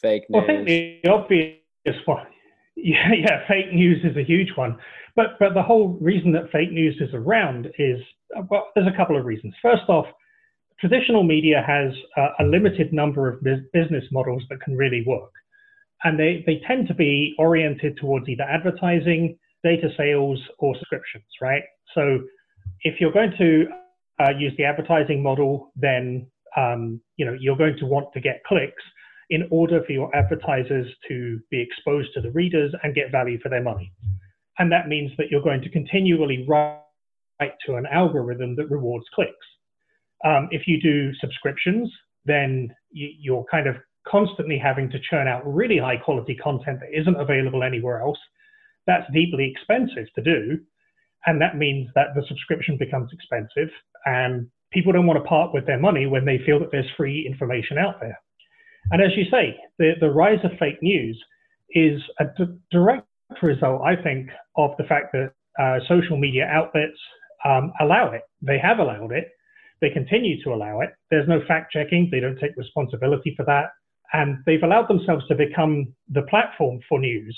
fake 0.02 0.30
news. 0.30 0.30
Well, 0.30 0.44
I 0.44 0.48
think 0.48 0.68
the 0.68 1.10
obvious 1.10 2.06
one, 2.06 2.26
yeah, 2.76 3.14
yeah, 3.14 3.48
fake 3.48 3.74
news 3.74 4.04
is 4.04 4.18
a 4.18 4.24
huge 4.24 4.52
one. 4.56 4.78
But 5.16 5.38
but 5.40 5.54
the 5.54 5.64
whole 5.64 5.98
reason 6.02 6.32
that 6.34 6.52
fake 6.52 6.72
news 6.72 6.96
is 7.00 7.14
around 7.14 7.68
is 7.78 8.00
well, 8.50 8.68
there's 8.76 8.88
a 8.88 8.98
couple 8.98 9.18
of 9.18 9.26
reasons. 9.26 9.54
First 9.62 9.84
off, 9.88 10.06
traditional 10.80 11.24
media 11.24 11.64
has 11.66 11.94
a, 12.18 12.44
a 12.44 12.46
limited 12.46 12.94
number 12.94 13.28
of 13.28 13.44
business 13.44 14.06
models 14.12 14.44
that 14.50 14.62
can 14.62 14.76
really 14.76 15.04
work, 15.06 15.32
and 16.04 16.20
they 16.20 16.44
they 16.46 16.62
tend 16.68 16.88
to 16.88 16.94
be 16.94 17.36
oriented 17.38 17.98
towards 17.98 18.28
either 18.28 18.44
advertising, 18.44 19.38
data 19.64 19.90
sales, 19.98 20.40
or 20.60 20.76
subscriptions, 20.76 21.26
right? 21.42 21.64
So 21.94 22.20
if 22.82 23.00
you're 23.00 23.12
going 23.12 23.34
to 23.38 23.68
uh, 24.20 24.32
use 24.38 24.54
the 24.58 24.66
advertising 24.66 25.22
model, 25.22 25.72
then 25.76 26.28
um, 26.58 27.02
you 27.18 27.26
know 27.26 27.36
you're 27.40 27.58
going 27.58 27.78
to 27.78 27.86
want 27.86 28.14
to 28.14 28.20
get 28.20 28.42
clicks 28.46 28.84
in 29.30 29.48
order 29.50 29.82
for 29.86 29.94
your 29.94 30.14
advertisers 30.16 30.88
to 31.08 31.40
be 31.50 31.62
exposed 31.62 32.10
to 32.14 32.22
the 32.22 32.32
readers 32.32 32.74
and 32.84 32.94
get 32.94 33.12
value 33.12 33.40
for 33.42 33.48
their 33.48 33.64
money. 33.64 33.92
And 34.60 34.72
that 34.72 34.90
means 34.90 35.12
that 35.18 35.32
you're 35.32 35.42
going 35.42 35.62
to 35.62 35.70
continually 35.70 36.46
write 36.48 36.82
to 37.66 37.76
an 37.76 37.86
algorithm 37.92 38.56
that 38.58 38.70
rewards 38.70 39.06
clicks. 39.16 39.32
Um, 40.26 40.50
if 40.52 40.68
you 40.68 40.80
do 40.82 41.14
subscriptions, 41.16 41.90
then 42.26 42.76
you, 42.92 43.38
are 43.38 43.46
kind 43.50 43.68
of 43.68 43.78
constantly 44.08 44.58
having 44.58 44.90
to 44.90 45.00
churn 45.10 45.28
out 45.28 45.42
really 45.46 45.78
high 45.78 45.98
quality 45.98 46.36
content 46.36 46.80
that 46.80 47.00
isn't 47.00 47.20
available 47.20 47.64
anywhere 47.64 48.02
else. 48.02 48.18
That's 48.88 49.12
deeply 49.14 49.52
expensive 49.52 50.12
to 50.16 50.22
do. 50.22 50.60
And 51.26 51.42
that 51.42 51.58
means 51.58 51.90
that 51.96 52.08
the 52.16 52.24
subscription 52.28 52.78
becomes 52.78 53.12
expensive 53.14 53.70
and 54.06 54.48
people 54.72 54.92
don't 54.92 55.06
want 55.06 55.22
to 55.22 55.28
part 55.28 55.54
with 55.54 55.68
their 55.68 55.80
money 55.80 56.08
when 56.08 56.26
they 56.26 56.40
feel 56.46 56.60
that 56.60 56.72
there's 56.72 56.90
free 56.98 57.26
information 57.28 57.78
out 57.78 58.00
there. 58.00 58.20
And 58.92 59.02
as 59.02 59.12
you 59.16 59.26
say, 59.30 59.56
the, 59.78 59.94
the 60.00 60.10
rise 60.10 60.40
of 60.44 60.52
fake 60.58 60.82
news 60.82 61.22
is 61.72 62.02
a 62.20 62.26
d- 62.38 62.58
direct 62.72 63.08
result, 63.42 63.82
I 63.84 64.02
think, 64.02 64.30
of 64.58 64.72
the 64.78 64.84
fact 64.86 65.14
that 65.14 65.34
uh, 65.60 65.80
social 65.88 66.18
media 66.18 66.46
outlets 66.52 66.98
um, 67.46 67.72
allow 67.80 68.12
it. 68.12 68.22
They 68.42 68.58
have 68.58 68.80
allowed 68.80 69.12
it. 69.12 69.30
They 69.82 69.90
continue 69.90 70.42
to 70.44 70.54
allow 70.54 70.82
it. 70.82 70.90
There's 71.10 71.28
no 71.28 71.42
fact 71.48 71.72
checking. 71.72 72.10
They 72.12 72.20
don't 72.20 72.40
take 72.40 72.56
responsibility 72.58 73.34
for 73.36 73.46
that. 73.46 73.66
And 74.14 74.38
they've 74.46 74.64
allowed 74.64 74.88
themselves 74.88 75.26
to 75.28 75.36
become 75.36 75.94
the 76.10 76.24
platform 76.24 76.80
for 76.90 77.00
news 77.00 77.38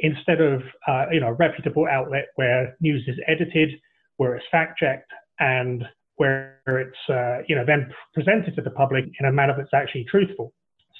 instead 0.00 0.40
of 0.40 0.62
uh, 0.86 1.06
you 1.12 1.20
know 1.20 1.28
a 1.28 1.34
reputable 1.34 1.86
outlet 1.90 2.26
where 2.36 2.76
news 2.80 3.04
is 3.06 3.16
edited, 3.26 3.70
where 4.16 4.34
it's 4.34 4.46
fact 4.50 4.78
checked, 4.78 5.10
and 5.38 5.84
where 6.16 6.58
it's 6.66 6.98
uh, 7.08 7.42
you 7.46 7.54
know 7.54 7.64
then 7.66 7.92
presented 8.14 8.54
to 8.56 8.62
the 8.62 8.70
public 8.70 9.04
in 9.20 9.26
a 9.26 9.32
manner 9.32 9.54
that's 9.56 9.74
actually 9.74 10.04
truthful. 10.10 10.52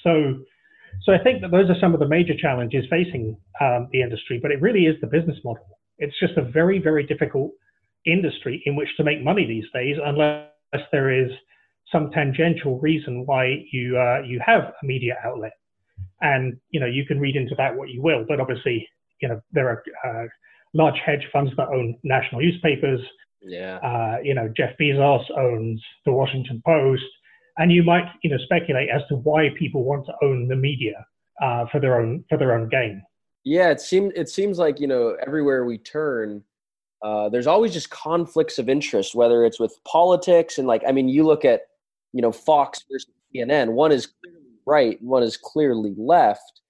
So, 0.03 0.35
so 1.03 1.13
I 1.13 1.17
think 1.23 1.41
that 1.41 1.51
those 1.51 1.69
are 1.69 1.79
some 1.79 1.93
of 1.93 1.99
the 1.99 2.07
major 2.07 2.33
challenges 2.37 2.85
facing 2.89 3.37
um, 3.61 3.89
the 3.91 4.01
industry. 4.01 4.39
But 4.41 4.51
it 4.51 4.61
really 4.61 4.85
is 4.85 4.95
the 5.01 5.07
business 5.07 5.37
model. 5.43 5.65
It's 5.97 6.17
just 6.19 6.37
a 6.37 6.43
very 6.43 6.79
very 6.79 7.05
difficult 7.05 7.51
industry 8.05 8.63
in 8.65 8.75
which 8.75 8.89
to 8.97 9.03
make 9.03 9.23
money 9.23 9.45
these 9.45 9.65
days, 9.73 9.97
unless 10.03 10.47
there 10.91 11.11
is 11.11 11.31
some 11.91 12.11
tangential 12.11 12.79
reason 12.79 13.25
why 13.25 13.65
you 13.71 13.97
uh, 13.97 14.21
you 14.25 14.39
have 14.45 14.73
a 14.81 14.85
media 14.85 15.17
outlet. 15.23 15.53
And 16.21 16.57
you 16.69 16.79
know 16.79 16.85
you 16.85 17.05
can 17.05 17.19
read 17.19 17.35
into 17.35 17.55
that 17.55 17.75
what 17.75 17.89
you 17.89 18.01
will, 18.01 18.25
but 18.27 18.39
obviously 18.39 18.87
you 19.21 19.29
know 19.29 19.41
there 19.51 19.69
are 19.69 19.83
uh, 20.05 20.27
large 20.73 20.99
hedge 21.05 21.27
funds 21.31 21.51
that 21.57 21.67
own 21.69 21.97
national 22.03 22.41
newspapers. 22.41 23.01
Yeah. 23.41 23.77
Uh, 23.77 24.17
you 24.23 24.33
know 24.33 24.51
Jeff 24.55 24.71
Bezos 24.79 25.25
owns 25.37 25.81
the 26.05 26.11
Washington 26.11 26.61
Post, 26.65 27.03
and 27.57 27.71
you 27.71 27.83
might 27.83 28.05
you 28.23 28.29
know 28.29 28.37
speculate 28.43 28.89
as 28.89 29.01
to 29.09 29.15
why 29.15 29.49
people 29.57 29.83
want 29.83 30.05
to 30.07 30.13
own 30.23 30.47
the 30.47 30.55
media 30.55 31.05
uh, 31.41 31.65
for 31.71 31.79
their 31.79 31.99
own 31.99 32.23
for 32.29 32.37
their 32.37 32.57
own 32.57 32.69
gain. 32.69 33.01
Yeah, 33.43 33.69
it 33.69 33.81
seems 33.81 34.13
it 34.15 34.29
seems 34.29 34.59
like 34.59 34.79
you 34.79 34.87
know 34.87 35.15
everywhere 35.25 35.63
we 35.65 35.77
turn, 35.77 36.43
uh, 37.01 37.29
there's 37.29 37.47
always 37.47 37.73
just 37.73 37.89
conflicts 37.89 38.59
of 38.59 38.67
interest, 38.67 39.15
whether 39.15 39.45
it's 39.45 39.59
with 39.59 39.73
politics 39.85 40.57
and 40.57 40.67
like 40.67 40.83
I 40.87 40.91
mean, 40.91 41.07
you 41.07 41.25
look 41.25 41.45
at 41.45 41.61
you 42.13 42.21
know 42.21 42.31
Fox 42.31 42.83
versus 42.91 43.11
CNN. 43.35 43.73
One 43.73 43.91
is 43.91 44.07
clearly 44.07 44.39
right, 44.65 45.01
one 45.01 45.23
is 45.23 45.37
clearly 45.37 45.93
left, 45.97 46.61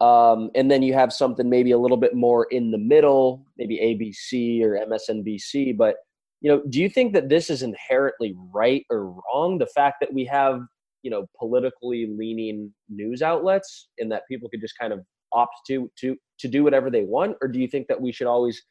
um, 0.00 0.50
and 0.54 0.70
then 0.70 0.82
you 0.82 0.94
have 0.94 1.12
something 1.12 1.48
maybe 1.48 1.72
a 1.72 1.78
little 1.78 1.96
bit 1.96 2.14
more 2.14 2.44
in 2.44 2.70
the 2.70 2.78
middle, 2.78 3.44
maybe 3.58 3.76
ABC 3.78 4.62
or 4.62 4.78
MSNBC, 4.86 5.76
but 5.76 5.96
you 6.40 6.50
know 6.50 6.62
do 6.70 6.80
you 6.80 6.88
think 6.88 7.12
that 7.12 7.28
this 7.28 7.50
is 7.50 7.62
inherently 7.62 8.34
right 8.52 8.84
or 8.90 9.10
wrong 9.10 9.58
the 9.58 9.66
fact 9.66 9.96
that 10.00 10.12
we 10.12 10.24
have 10.24 10.62
you 11.02 11.10
know 11.10 11.26
politically 11.38 12.08
leaning 12.16 12.72
news 12.88 13.20
outlets 13.20 13.88
and 13.98 14.10
that 14.10 14.22
people 14.26 14.48
could 14.48 14.60
just 14.60 14.78
kind 14.78 14.92
of 14.92 15.00
opt 15.32 15.54
to 15.66 15.90
to 15.96 16.16
to 16.38 16.48
do 16.48 16.64
whatever 16.64 16.90
they 16.90 17.04
want? 17.04 17.36
Or 17.40 17.48
do 17.48 17.60
you 17.60 17.68
think 17.68 17.86
that 17.88 18.00
we 18.00 18.12
should 18.12 18.26
always 18.26 18.62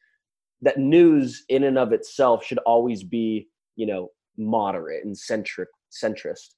that 0.62 0.78
news 0.78 1.44
in 1.48 1.64
and 1.64 1.78
of 1.78 1.92
itself 1.92 2.44
should 2.44 2.58
always 2.58 3.02
be 3.02 3.48
you 3.76 3.86
know 3.86 4.08
moderate 4.36 5.04
and 5.04 5.16
centric 5.16 5.68
centrist 5.90 6.54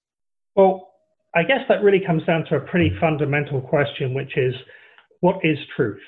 well 0.57 0.93
i 1.35 1.43
guess 1.43 1.61
that 1.69 1.83
really 1.83 2.01
comes 2.05 2.25
down 2.25 2.45
to 2.45 2.57
a 2.57 2.61
pretty 2.61 2.95
fundamental 3.01 3.61
question 3.61 4.15
which 4.15 4.37
is 4.37 4.55
what 5.21 5.37
is 5.45 5.59
truth 5.77 6.01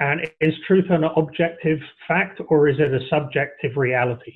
and 0.00 0.22
is 0.40 0.54
truth 0.66 0.86
an 0.88 1.04
objective 1.04 1.78
fact 2.08 2.40
or 2.48 2.68
is 2.68 2.76
it 2.78 2.92
a 2.92 3.06
subjective 3.08 3.76
reality? 3.76 4.32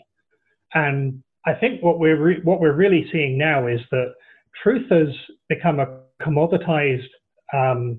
And 0.74 1.22
I 1.46 1.54
think 1.54 1.82
what 1.82 1.98
we're 1.98 2.22
re- 2.22 2.40
what 2.44 2.60
we're 2.60 2.76
really 2.76 3.08
seeing 3.10 3.38
now 3.38 3.66
is 3.66 3.80
that 3.90 4.14
truth 4.62 4.88
has 4.90 5.08
become 5.48 5.80
a 5.80 6.00
commoditized 6.22 7.08
um, 7.52 7.98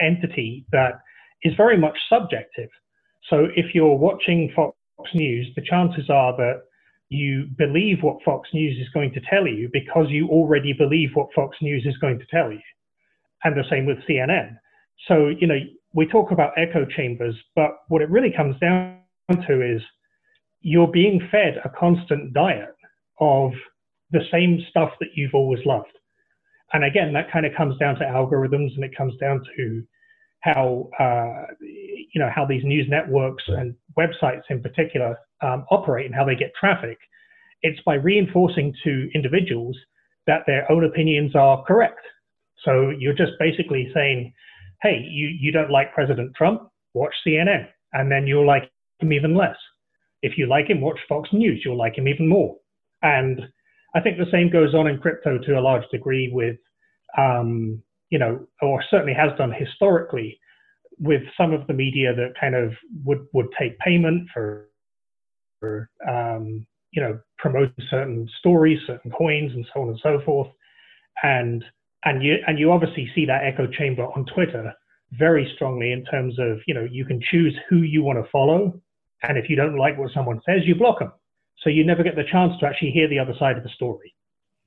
entity 0.00 0.66
that 0.72 1.00
is 1.42 1.54
very 1.56 1.76
much 1.76 1.96
subjective. 2.08 2.68
So 3.30 3.46
if 3.56 3.74
you're 3.74 3.96
watching 3.96 4.52
Fox 4.54 4.76
News, 5.14 5.48
the 5.54 5.62
chances 5.62 6.10
are 6.10 6.36
that 6.36 6.62
you 7.08 7.46
believe 7.56 8.02
what 8.02 8.22
Fox 8.24 8.48
News 8.52 8.78
is 8.78 8.88
going 8.92 9.12
to 9.12 9.20
tell 9.30 9.46
you 9.46 9.68
because 9.72 10.06
you 10.08 10.28
already 10.28 10.72
believe 10.72 11.10
what 11.14 11.32
Fox 11.34 11.56
News 11.60 11.84
is 11.86 11.96
going 11.98 12.18
to 12.18 12.26
tell 12.30 12.50
you. 12.50 12.60
And 13.44 13.56
the 13.56 13.64
same 13.70 13.86
with 13.86 13.98
CNN. 14.08 14.56
So, 15.06 15.28
you 15.28 15.46
know, 15.46 15.58
we 15.92 16.06
talk 16.06 16.30
about 16.32 16.52
echo 16.56 16.84
chambers, 16.84 17.36
but 17.54 17.70
what 17.88 18.02
it 18.02 18.10
really 18.10 18.32
comes 18.36 18.56
down 18.60 18.98
to 19.46 19.62
is 19.62 19.82
you're 20.60 20.90
being 20.90 21.26
fed 21.30 21.60
a 21.64 21.68
constant 21.68 22.32
diet 22.32 22.74
of 23.20 23.52
the 24.10 24.24
same 24.32 24.60
stuff 24.70 24.90
that 25.00 25.10
you've 25.14 25.34
always 25.34 25.64
loved. 25.64 25.96
And 26.72 26.84
again, 26.84 27.12
that 27.12 27.30
kind 27.30 27.46
of 27.46 27.52
comes 27.56 27.78
down 27.78 27.94
to 27.96 28.04
algorithms 28.04 28.74
and 28.74 28.84
it 28.84 28.96
comes 28.96 29.16
down 29.18 29.42
to 29.56 29.82
how, 30.46 30.88
uh, 31.00 31.52
you 31.60 32.20
know, 32.20 32.30
how 32.34 32.46
these 32.46 32.62
news 32.64 32.86
networks 32.88 33.44
and 33.48 33.74
websites 33.98 34.42
in 34.48 34.62
particular 34.62 35.18
um, 35.42 35.64
operate 35.70 36.06
and 36.06 36.14
how 36.14 36.24
they 36.24 36.36
get 36.36 36.52
traffic. 36.58 36.98
It's 37.62 37.80
by 37.84 37.94
reinforcing 37.94 38.74
to 38.84 39.08
individuals 39.14 39.76
that 40.26 40.42
their 40.46 40.70
own 40.70 40.84
opinions 40.84 41.34
are 41.34 41.64
correct. 41.64 42.00
So 42.64 42.90
you're 42.98 43.14
just 43.14 43.32
basically 43.38 43.90
saying, 43.94 44.32
hey, 44.82 45.04
you, 45.08 45.28
you 45.28 45.52
don't 45.52 45.70
like 45.70 45.94
President 45.94 46.32
Trump, 46.36 46.62
watch 46.94 47.14
CNN, 47.26 47.66
and 47.92 48.10
then 48.10 48.26
you'll 48.26 48.46
like 48.46 48.70
him 49.00 49.12
even 49.12 49.34
less. 49.34 49.56
If 50.22 50.38
you 50.38 50.46
like 50.46 50.68
him, 50.68 50.80
watch 50.80 50.98
Fox 51.08 51.28
News, 51.32 51.62
you'll 51.64 51.78
like 51.78 51.98
him 51.98 52.08
even 52.08 52.28
more. 52.28 52.56
And 53.02 53.40
I 53.94 54.00
think 54.00 54.18
the 54.18 54.30
same 54.30 54.50
goes 54.50 54.74
on 54.74 54.86
in 54.86 54.98
crypto 54.98 55.38
to 55.38 55.58
a 55.58 55.60
large 55.60 55.84
degree 55.90 56.30
with, 56.32 56.56
um, 57.16 57.82
you 58.10 58.18
know, 58.18 58.46
or 58.62 58.82
certainly 58.90 59.14
has 59.14 59.36
done 59.36 59.52
historically 59.52 60.38
with 60.98 61.22
some 61.36 61.52
of 61.52 61.66
the 61.66 61.74
media 61.74 62.14
that 62.14 62.32
kind 62.40 62.54
of 62.54 62.72
would, 63.04 63.26
would 63.32 63.48
take 63.58 63.78
payment 63.80 64.28
for, 64.32 64.68
for 65.60 65.90
um, 66.08 66.66
you 66.92 67.02
know, 67.02 67.18
promote 67.38 67.72
certain 67.90 68.28
stories, 68.38 68.80
certain 68.86 69.10
coins, 69.10 69.52
and 69.52 69.66
so 69.72 69.82
on 69.82 69.88
and 69.88 70.00
so 70.02 70.20
forth. 70.24 70.48
And 71.22 71.64
and 72.04 72.22
you 72.22 72.36
and 72.46 72.58
you 72.58 72.72
obviously 72.72 73.10
see 73.14 73.26
that 73.26 73.44
echo 73.44 73.66
chamber 73.66 74.04
on 74.04 74.24
Twitter 74.26 74.72
very 75.12 75.50
strongly 75.54 75.92
in 75.92 76.04
terms 76.04 76.38
of 76.38 76.58
you 76.66 76.74
know 76.74 76.86
you 76.90 77.04
can 77.04 77.20
choose 77.20 77.54
who 77.68 77.78
you 77.78 78.02
want 78.02 78.22
to 78.22 78.30
follow, 78.30 78.80
and 79.22 79.36
if 79.36 79.50
you 79.50 79.56
don't 79.56 79.76
like 79.76 79.98
what 79.98 80.12
someone 80.12 80.40
says, 80.46 80.62
you 80.64 80.74
block 80.74 81.00
them. 81.00 81.12
So 81.62 81.70
you 81.70 81.84
never 81.84 82.02
get 82.02 82.16
the 82.16 82.24
chance 82.24 82.52
to 82.60 82.66
actually 82.66 82.92
hear 82.92 83.08
the 83.08 83.18
other 83.18 83.34
side 83.38 83.56
of 83.56 83.62
the 83.62 83.70
story. 83.70 84.14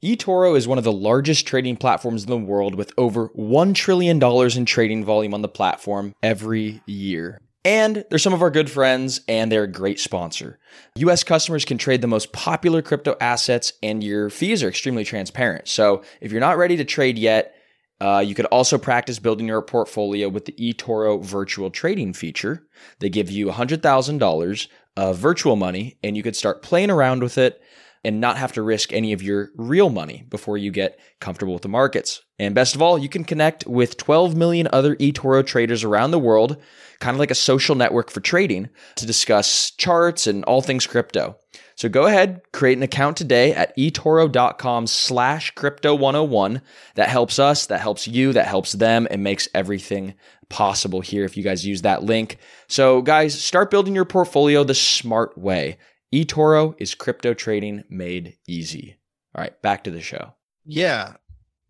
eToro 0.04 0.56
is 0.56 0.68
one 0.68 0.78
of 0.78 0.84
the 0.84 0.92
largest 0.92 1.46
trading 1.46 1.76
platforms 1.76 2.24
in 2.24 2.30
the 2.30 2.38
world 2.38 2.76
with 2.76 2.94
over 2.98 3.30
$1 3.30 3.76
trillion 3.76 4.22
in 4.24 4.66
trading 4.66 5.04
volume 5.04 5.34
on 5.34 5.42
the 5.42 5.48
platform 5.48 6.14
every 6.24 6.82
year. 6.86 7.42
And 7.66 8.06
they're 8.10 8.20
some 8.20 8.34
of 8.34 8.42
our 8.42 8.52
good 8.52 8.70
friends, 8.70 9.20
and 9.28 9.52
they're 9.52 9.64
a 9.64 9.72
great 9.72 10.00
sponsor. 10.00 10.60
US 10.96 11.26
customers 11.26 11.66
can 11.66 11.78
trade 11.78 12.02
the 12.02 12.08
most 12.08 12.32
popular 12.32 12.82
crypto 12.82 13.18
assets, 13.20 13.74
and 13.84 14.02
your 14.02 14.30
fees 14.30 14.64
are 14.64 14.70
extremely 14.70 15.04
transparent. 15.04 15.68
So 15.68 16.04
if 16.22 16.32
you're 16.32 16.40
not 16.40 16.58
ready 16.58 16.78
to 16.78 16.86
trade 16.86 17.18
yet, 17.18 17.54
uh, 18.00 18.24
you 18.26 18.34
could 18.34 18.46
also 18.46 18.78
practice 18.78 19.20
building 19.20 19.48
your 19.48 19.62
portfolio 19.62 20.30
with 20.30 20.46
the 20.46 20.54
eToro 20.54 21.22
virtual 21.22 21.70
trading 21.70 22.14
feature. 22.14 22.66
They 23.00 23.10
give 23.10 23.30
you 23.30 23.48
$100,000 23.48 24.68
of 24.96 25.18
virtual 25.18 25.58
money, 25.58 25.98
and 26.02 26.16
you 26.16 26.24
could 26.24 26.38
start 26.38 26.62
playing 26.62 26.90
around 26.90 27.22
with 27.22 27.38
it 27.38 27.62
and 28.04 28.22
not 28.22 28.38
have 28.38 28.54
to 28.54 28.62
risk 28.62 28.94
any 28.94 29.14
of 29.14 29.22
your 29.22 29.52
real 29.56 29.90
money 29.90 30.26
before 30.30 30.58
you 30.58 30.72
get 30.72 31.00
comfortable 31.20 31.54
with 31.54 31.64
the 31.64 31.70
markets. 31.70 32.22
And 32.38 32.56
best 32.56 32.76
of 32.76 32.82
all, 32.82 32.98
you 32.98 33.10
can 33.10 33.24
connect 33.24 33.68
with 33.68 33.98
12 33.98 34.36
million 34.36 34.68
other 34.72 34.96
eToro 34.96 35.46
traders 35.46 35.84
around 35.84 36.12
the 36.12 36.20
world 36.20 36.58
kind 37.00 37.16
of 37.16 37.20
like 37.20 37.32
a 37.32 37.36
social 37.36 37.76
network 37.76 38.12
for 38.12 38.20
trading 38.20 38.70
to 38.96 39.06
discuss 39.06 39.72
charts 39.72 40.28
and 40.28 40.44
all 40.46 40.62
things 40.62 40.86
crypto. 40.86 41.38
So 41.76 41.88
go 41.88 42.06
ahead, 42.06 42.42
create 42.52 42.78
an 42.78 42.84
account 42.84 43.16
today 43.16 43.54
at 43.54 43.76
etoro.com 43.78 44.86
slash 44.86 45.52
crypto 45.52 45.96
101. 45.96 46.62
That 46.96 47.08
helps 47.08 47.40
us, 47.40 47.68
that 47.68 47.80
helps 47.80 48.06
you, 48.06 48.34
that 48.34 48.48
helps 48.48 48.74
them, 48.74 49.08
and 49.10 49.24
makes 49.24 49.48
everything 49.54 50.16
possible 50.50 51.00
here 51.00 51.24
if 51.24 51.38
you 51.38 51.44
guys 51.44 51.66
use 51.66 51.84
that 51.84 52.04
link. 52.04 52.38
So 52.68 53.02
guys, 53.02 53.42
start 53.42 53.72
building 53.72 53.96
your 53.96 54.06
portfolio 54.06 54.66
the 54.66 54.76
smart 54.76 55.38
way. 55.38 55.78
eToro 56.14 56.76
is 56.80 56.96
crypto 56.96 57.34
trading 57.34 57.84
made 57.90 58.38
easy. 58.48 58.98
All 59.36 59.44
right, 59.44 59.62
back 59.62 59.84
to 59.84 59.92
the 59.92 60.02
show. 60.02 60.34
Yeah. 60.66 61.14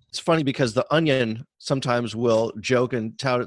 It's 0.07 0.19
funny 0.19 0.43
because 0.43 0.73
the 0.73 0.87
Onion 0.91 1.45
sometimes 1.59 2.15
will 2.15 2.51
joke 2.59 2.93
and 2.93 3.17
tout 3.19 3.41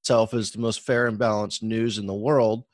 itself 0.00 0.34
as 0.34 0.50
the 0.50 0.60
most 0.60 0.80
fair 0.80 1.06
and 1.06 1.18
balanced 1.18 1.62
news 1.62 1.98
in 1.98 2.06
the 2.06 2.14
world. 2.14 2.64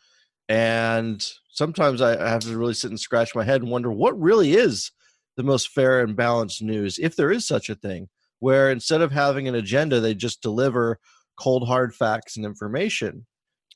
And 0.48 1.24
sometimes 1.50 2.02
I 2.02 2.28
have 2.28 2.40
to 2.40 2.58
really 2.58 2.74
sit 2.74 2.90
and 2.90 3.00
scratch 3.00 3.34
my 3.34 3.44
head 3.44 3.62
and 3.62 3.70
wonder 3.70 3.90
what 3.90 4.20
really 4.20 4.52
is 4.52 4.90
the 5.36 5.42
most 5.44 5.68
fair 5.68 6.00
and 6.00 6.16
balanced 6.16 6.60
news, 6.60 6.98
if 6.98 7.16
there 7.16 7.30
is 7.30 7.46
such 7.46 7.70
a 7.70 7.74
thing, 7.74 8.08
where 8.40 8.70
instead 8.70 9.00
of 9.00 9.12
having 9.12 9.48
an 9.48 9.54
agenda, 9.54 10.00
they 10.00 10.14
just 10.14 10.42
deliver 10.42 10.98
cold, 11.38 11.66
hard 11.66 11.94
facts 11.94 12.36
and 12.36 12.44
information. 12.44 13.26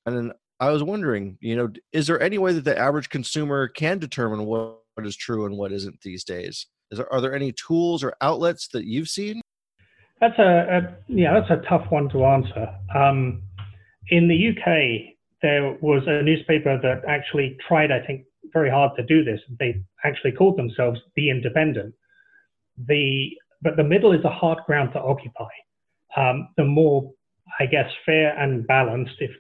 And 0.05 0.17
then 0.17 0.33
I 0.65 0.71
was 0.71 0.83
wondering, 0.83 1.37
you 1.41 1.57
know, 1.57 1.69
is 1.93 2.07
there 2.07 2.21
any 2.23 2.39
way 2.39 2.55
that 2.55 2.65
the 2.65 2.79
average 2.79 3.11
consumer 3.11 3.69
can 3.69 3.99
determine 3.99 4.47
what 4.47 4.79
is 5.03 5.15
true 5.15 5.45
and 5.45 5.59
what 5.59 5.73
isn't 5.73 6.01
these 6.01 6.25
days? 6.25 6.67
Is 6.91 6.99
there, 6.99 7.13
are 7.13 7.21
there 7.21 7.35
any 7.35 7.53
tools 7.53 8.03
or 8.03 8.15
outlets 8.23 8.69
that 8.69 8.87
you've 8.87 9.09
seen? 9.09 9.43
That's 10.21 10.39
a, 10.39 10.43
a 10.43 10.97
yeah, 11.09 11.39
that's 11.39 11.51
a 11.51 11.69
tough 11.69 11.91
one 11.91 12.09
to 12.11 12.25
answer. 12.25 12.75
Um, 12.95 13.43
in 14.09 14.27
the 14.27 14.49
UK, 14.51 15.17
there 15.43 15.77
was 15.83 16.03
a 16.07 16.23
newspaper 16.23 16.81
that 16.81 17.03
actually 17.07 17.59
tried, 17.69 17.93
I 17.93 18.01
think, 18.01 18.25
very 18.55 18.71
hard 18.71 18.93
to 18.97 19.03
do 19.03 19.23
this. 19.23 19.41
They 19.59 19.83
actually 20.03 20.33
called 20.33 20.57
themselves 20.57 20.99
The 21.15 21.29
Independent. 21.29 21.95
The 22.87 23.31
but 23.61 23.77
the 23.77 23.85
middle 23.85 24.13
is 24.13 24.25
a 24.25 24.31
hard 24.31 24.59
ground 24.67 24.93
to 24.95 25.01
occupy. 25.01 25.49
Um, 26.17 26.49
the 26.57 26.65
more, 26.65 27.13
I 27.59 27.67
guess, 27.67 27.91
fair 28.07 28.39
and 28.39 28.67
balanced, 28.67 29.17
if 29.19 29.31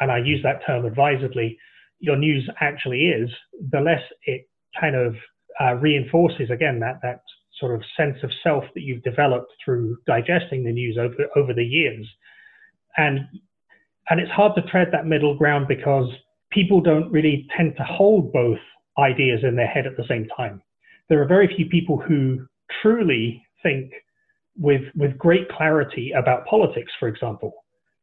and 0.00 0.10
I 0.10 0.18
use 0.18 0.42
that 0.42 0.64
term 0.66 0.84
advisedly, 0.84 1.58
your 1.98 2.16
news 2.16 2.48
actually 2.60 3.06
is, 3.06 3.30
the 3.70 3.80
less 3.80 4.02
it 4.24 4.48
kind 4.78 4.94
of 4.94 5.14
uh, 5.60 5.74
reinforces 5.74 6.50
again 6.50 6.80
that 6.80 6.98
that 7.02 7.20
sort 7.58 7.74
of 7.74 7.82
sense 7.96 8.16
of 8.22 8.30
self 8.42 8.64
that 8.74 8.82
you've 8.82 9.02
developed 9.02 9.50
through 9.64 9.96
digesting 10.06 10.64
the 10.64 10.72
news 10.72 10.98
over 10.98 11.14
over 11.36 11.54
the 11.54 11.64
years, 11.64 12.06
and 12.96 13.20
and 14.10 14.20
it's 14.20 14.30
hard 14.30 14.54
to 14.54 14.62
tread 14.70 14.88
that 14.92 15.06
middle 15.06 15.36
ground 15.36 15.66
because 15.68 16.08
people 16.52 16.80
don't 16.80 17.10
really 17.10 17.46
tend 17.56 17.74
to 17.76 17.82
hold 17.82 18.32
both 18.32 18.58
ideas 18.98 19.40
in 19.42 19.56
their 19.56 19.66
head 19.66 19.86
at 19.86 19.96
the 19.96 20.04
same 20.08 20.26
time. 20.36 20.62
There 21.08 21.22
are 21.22 21.26
very 21.26 21.48
few 21.54 21.66
people 21.66 21.98
who 21.98 22.46
truly 22.82 23.42
think 23.62 23.92
with 24.58 24.82
with 24.94 25.16
great 25.16 25.48
clarity 25.48 26.12
about 26.12 26.46
politics, 26.46 26.92
for 26.98 27.08
example 27.08 27.54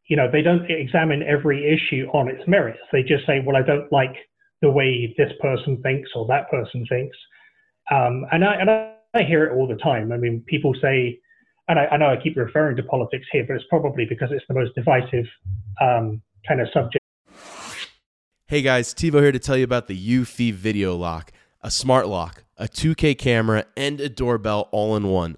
you 0.08 0.18
know, 0.18 0.30
they 0.32 0.42
don't 0.42 0.70
examine 0.70 1.24
every 1.24 1.66
issue 1.66 2.08
on 2.14 2.28
its 2.28 2.48
merits. 2.48 2.80
They 2.92 3.04
just 3.04 3.26
say, 3.26 3.42
well, 3.46 3.56
I 3.56 3.62
don't 3.62 3.92
like 3.92 4.16
the 4.62 4.70
way 4.70 5.14
this 5.18 5.32
person 5.42 5.82
thinks 5.82 6.10
or 6.16 6.26
that 6.28 6.50
person 6.50 6.86
thinks. 6.90 7.18
Um, 7.92 8.26
and, 8.32 8.44
I, 8.44 8.56
and 8.56 8.70
I 8.70 9.24
hear 9.28 9.46
it 9.46 9.54
all 9.54 9.68
the 9.68 9.76
time. 9.76 10.12
I 10.12 10.18
mean, 10.18 10.44
people 10.48 10.74
say, 10.82 11.20
and 11.68 11.80
I, 11.80 11.86
I, 11.86 11.98
know 11.98 12.08
I 12.08 12.18
keep 12.22 12.36
referring 12.36 12.76
to 12.78 12.84
politics 12.84 13.26
here, 13.32 13.46
but 13.48 13.56
it's 13.56 13.66
probably 13.70 14.06
because 14.08 14.30
it's 14.32 14.44
the 14.48 14.54
most 14.54 14.76
divisive 14.76 15.26
um, 15.82 16.22
kind 16.48 16.60
of 16.60 16.68
subject. 16.74 17.00
Hey 18.48 18.62
guys, 18.62 18.94
TiVo 18.94 19.22
here 19.22 19.32
to 19.32 19.40
tell 19.40 19.58
you 19.58 19.64
about 19.64 19.88
the 19.88 19.98
Eufy 19.98 20.54
Video 20.54 20.96
Lock, 20.96 21.32
a 21.62 21.72
smart 21.72 22.08
lock, 22.08 22.44
a 22.58 22.66
2K 22.66 23.18
camera, 23.18 23.66
and 23.76 24.00
a 24.00 24.10
doorbell 24.10 24.70
all 24.72 24.96
in 24.96 25.08
one. 25.08 25.38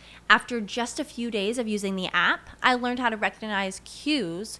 After 0.29 0.61
just 0.61 0.99
a 0.99 1.03
few 1.03 1.29
days 1.29 1.57
of 1.57 1.67
using 1.67 1.95
the 1.95 2.07
app, 2.13 2.49
I 2.63 2.75
learned 2.75 2.99
how 2.99 3.09
to 3.09 3.17
recognize 3.17 3.81
cues 3.83 4.59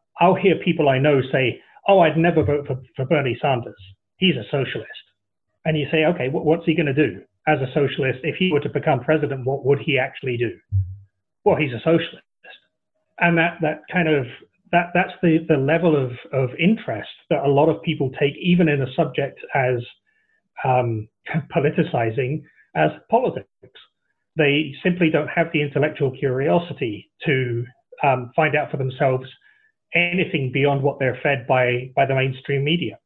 I'll 0.21 0.35
hear 0.35 0.55
people 0.63 0.87
I 0.87 0.99
know 0.99 1.21
say, 1.31 1.59
Oh, 1.87 1.99
I'd 1.99 2.15
never 2.15 2.43
vote 2.43 2.67
for, 2.67 2.79
for 2.95 3.05
Bernie 3.05 3.37
Sanders. 3.41 3.75
He's 4.17 4.35
a 4.35 4.43
socialist. 4.45 4.87
And 5.65 5.77
you 5.77 5.87
say, 5.91 6.05
Okay, 6.05 6.29
what's 6.31 6.65
he 6.65 6.75
going 6.75 6.85
to 6.85 6.93
do? 6.93 7.21
as 7.47 7.59
a 7.59 7.71
socialist, 7.73 8.19
if 8.23 8.35
he 8.37 8.51
were 8.51 8.59
to 8.59 8.69
become 8.69 8.99
president, 8.99 9.45
what 9.45 9.65
would 9.65 9.79
he 9.79 9.97
actually 9.97 10.37
do? 10.37 10.51
Well, 11.43 11.55
he's 11.55 11.73
a 11.73 11.79
socialist, 11.79 12.25
and 13.19 13.37
that 13.37 13.57
that 13.61 13.81
kind 13.91 14.07
of 14.07 14.25
that 14.71 14.91
that's 14.93 15.13
the 15.21 15.39
the 15.47 15.57
level 15.57 15.95
of 15.95 16.11
of 16.31 16.49
interest 16.59 17.09
that 17.29 17.43
a 17.43 17.49
lot 17.49 17.69
of 17.69 17.81
people 17.81 18.11
take, 18.19 18.35
even 18.39 18.69
in 18.69 18.81
a 18.81 18.93
subject 18.95 19.39
as 19.55 19.83
um, 20.63 21.07
politicizing 21.55 22.43
as 22.75 22.91
politics. 23.09 23.47
They 24.37 24.73
simply 24.83 25.09
don't 25.09 25.27
have 25.27 25.47
the 25.51 25.61
intellectual 25.61 26.11
curiosity 26.11 27.09
to 27.25 27.65
um, 28.03 28.31
find 28.35 28.55
out 28.55 28.71
for 28.71 28.77
themselves 28.77 29.25
anything 29.93 30.51
beyond 30.51 30.81
what 30.81 30.99
they're 30.99 31.19
fed 31.21 31.45
by 31.47 31.91
by 31.95 32.05
the 32.05 32.15
mainstream 32.15 32.63
media. 32.63 32.97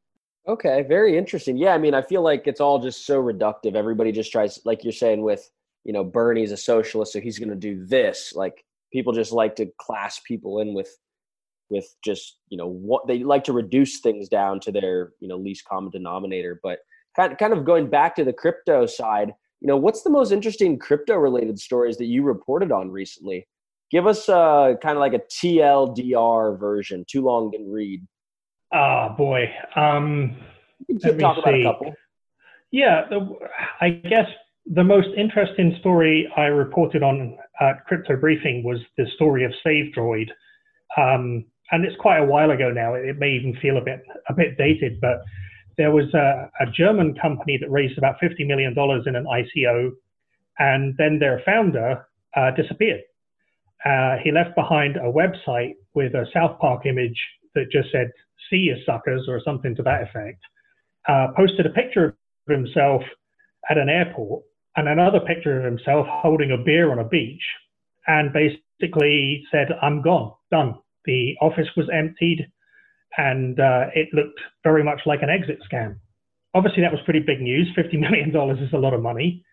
Okay, 0.47 0.83
very 0.83 1.17
interesting. 1.17 1.57
Yeah, 1.57 1.73
I 1.73 1.79
mean, 1.79 1.95
I 1.95 2.03
feel 2.03 2.21
like 2.21 2.45
it's 2.45 2.61
all 2.61 2.79
just 2.79 3.05
so 3.05 3.21
reductive. 3.21 3.75
Everybody 3.75 4.11
just 4.11 4.31
tries, 4.31 4.59
like 4.63 4.83
you're 4.83 4.93
saying, 4.93 5.21
with 5.21 5.49
you 5.83 5.93
know, 5.93 6.03
Bernie's 6.03 6.51
a 6.51 6.57
socialist, 6.57 7.13
so 7.13 7.19
he's 7.19 7.39
going 7.39 7.49
to 7.49 7.55
do 7.55 7.85
this. 7.85 8.33
Like 8.35 8.63
people 8.91 9.13
just 9.13 9.31
like 9.31 9.55
to 9.55 9.71
class 9.79 10.19
people 10.25 10.59
in 10.59 10.73
with 10.73 10.89
with 11.69 11.87
just 12.03 12.37
you 12.49 12.57
know 12.57 12.67
what 12.67 13.07
they 13.07 13.23
like 13.23 13.43
to 13.45 13.53
reduce 13.53 13.99
things 13.99 14.29
down 14.29 14.59
to 14.59 14.71
their 14.71 15.13
you 15.19 15.27
know 15.27 15.37
least 15.37 15.65
common 15.65 15.91
denominator. 15.91 16.59
But 16.61 16.79
kind 17.15 17.37
kind 17.37 17.53
of 17.53 17.65
going 17.65 17.89
back 17.89 18.15
to 18.15 18.23
the 18.23 18.33
crypto 18.33 18.85
side, 18.85 19.33
you 19.61 19.67
know, 19.67 19.77
what's 19.77 20.03
the 20.03 20.09
most 20.09 20.31
interesting 20.31 20.77
crypto 20.77 21.15
related 21.15 21.59
stories 21.59 21.97
that 21.97 22.05
you 22.05 22.23
reported 22.23 22.71
on 22.71 22.91
recently? 22.91 23.47
Give 23.95 24.07
us 24.07 24.27
uh, 24.27 24.73
kind 24.81 24.97
of 24.97 24.99
like 24.99 25.13
a 25.13 25.19
TLDR 25.19 26.59
version. 26.59 27.05
Too 27.07 27.21
long 27.21 27.49
didn't 27.51 27.71
read. 27.71 28.05
Ah, 28.73 29.07
oh, 29.09 29.15
boy. 29.15 29.49
Um, 29.77 30.35
you 30.89 30.99
can 30.99 31.17
talk 31.17 31.37
about 31.37 31.53
a 31.53 31.63
couple. 31.63 31.93
Yeah, 32.71 33.05
the, 33.09 33.25
I 33.79 33.91
guess 33.91 34.27
the 34.65 34.83
most 34.83 35.07
interesting 35.15 35.77
story 35.79 36.29
I 36.35 36.47
reported 36.47 37.03
on 37.03 37.37
at 37.61 37.85
Crypto 37.85 38.17
Briefing 38.17 38.65
was 38.65 38.79
the 38.97 39.05
story 39.15 39.45
of 39.45 39.53
SaveDroid. 39.65 40.27
Um, 40.97 41.45
and 41.71 41.85
it's 41.85 41.95
quite 41.97 42.17
a 42.17 42.25
while 42.25 42.51
ago 42.51 42.71
now. 42.71 42.95
It 42.95 43.17
may 43.17 43.31
even 43.31 43.55
feel 43.61 43.77
a 43.77 43.81
bit 43.81 44.01
a 44.27 44.33
bit 44.33 44.57
dated, 44.57 44.99
but 44.99 45.21
there 45.77 45.91
was 45.91 46.13
a, 46.13 46.51
a 46.59 46.65
German 46.69 47.15
company 47.15 47.57
that 47.61 47.71
raised 47.71 47.97
about 47.97 48.19
fifty 48.19 48.43
million 48.43 48.73
dollars 48.73 49.05
in 49.07 49.15
an 49.15 49.23
ICO, 49.23 49.91
and 50.59 50.95
then 50.97 51.17
their 51.17 51.41
founder 51.45 52.05
uh, 52.35 52.51
disappeared. 52.51 52.99
Uh, 53.85 54.17
he 54.23 54.31
left 54.31 54.55
behind 54.55 54.97
a 54.97 55.11
website 55.11 55.73
with 55.93 56.13
a 56.15 56.25
South 56.33 56.59
Park 56.59 56.85
image 56.85 57.19
that 57.53 57.71
just 57.71 57.91
said 57.91 58.11
"See 58.49 58.57
you 58.57 58.77
suckers" 58.85 59.27
or 59.27 59.39
something 59.45 59.75
to 59.75 59.83
that 59.83 60.03
effect. 60.03 60.41
Uh, 61.07 61.27
posted 61.35 61.65
a 61.65 61.69
picture 61.69 62.17
of 62.47 62.55
himself 62.55 63.03
at 63.69 63.77
an 63.77 63.89
airport 63.89 64.43
and 64.75 64.87
another 64.87 65.19
picture 65.19 65.59
of 65.59 65.65
himself 65.65 66.07
holding 66.09 66.51
a 66.51 66.57
beer 66.57 66.91
on 66.91 66.99
a 66.99 67.07
beach, 67.07 67.43
and 68.07 68.33
basically 68.33 69.43
said, 69.51 69.67
"I'm 69.81 70.01
gone, 70.01 70.33
done." 70.51 70.75
The 71.05 71.35
office 71.39 71.69
was 71.77 71.87
emptied, 71.93 72.47
and 73.17 73.59
uh, 73.59 73.85
it 73.93 74.09
looked 74.13 74.39
very 74.63 74.83
much 74.83 75.01
like 75.05 75.21
an 75.21 75.29
exit 75.29 75.59
scam. 75.71 75.97
Obviously, 76.53 76.81
that 76.81 76.91
was 76.91 77.01
pretty 77.05 77.19
big 77.19 77.41
news. 77.41 77.67
$50 77.77 77.99
million 77.99 78.29
is 78.57 78.73
a 78.73 78.77
lot 78.77 78.93
of 78.93 79.01
money. 79.01 79.43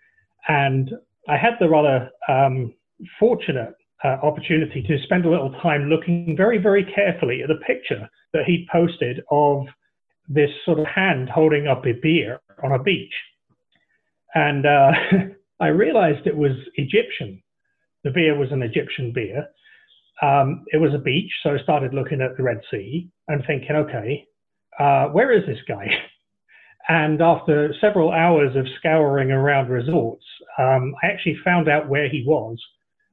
And 0.49 0.91
I 1.29 1.37
had 1.37 1.55
the 1.61 1.69
rather 1.69 2.11
um, 2.29 2.75
fortunate 3.19 3.75
uh, 4.05 4.17
opportunity 4.23 4.83
to 4.83 5.03
spend 5.05 5.25
a 5.25 5.31
little 5.31 5.53
time 5.63 5.89
looking 5.89 6.35
very, 6.37 6.59
very 6.59 6.85
carefully 6.85 7.43
at 7.43 7.49
the 7.49 7.65
picture 7.67 8.09
that 8.33 8.45
he 8.45 8.67
posted 8.71 9.21
of 9.31 9.67
this 10.29 10.51
sort 10.65 10.79
of 10.79 10.87
hand 10.87 11.29
holding 11.29 11.67
up 11.67 11.85
a 11.87 11.93
beer 11.93 12.41
on 12.63 12.73
a 12.73 12.83
beach. 12.83 13.13
And 14.35 14.67
uh, 14.67 14.93
I 15.61 15.69
realized 15.69 16.27
it 16.27 16.37
was 16.37 16.53
Egyptian. 16.75 17.43
The 18.05 18.11
beer 18.11 18.37
was 18.37 18.51
an 18.51 18.63
Egyptian 18.63 19.13
beer. 19.13 19.47
Um, 20.21 20.65
it 20.73 20.79
was 20.79 20.95
a 20.95 20.99
beach, 20.99 21.31
so 21.43 21.55
I 21.55 21.63
started 21.63 21.95
looking 21.95 22.21
at 22.21 22.37
the 22.37 22.43
Red 22.43 22.61
Sea 22.71 23.09
and 23.29 23.43
thinking, 23.47 23.75
okay, 23.75 24.27
uh, 24.79 25.07
where 25.07 25.33
is 25.33 25.47
this 25.47 25.61
guy? 25.69 25.89
And 26.89 27.23
after 27.23 27.73
several 27.81 28.11
hours 28.11 28.57
of 28.57 28.67
scouring 28.77 29.31
around 29.31 29.69
resorts, 29.69 30.25
um, 30.59 30.97
I 31.01 31.07
actually 31.07 31.39
found 31.45 31.69
out 31.69 31.89
where 31.89 32.09
he 32.09 32.25
was. 32.27 32.59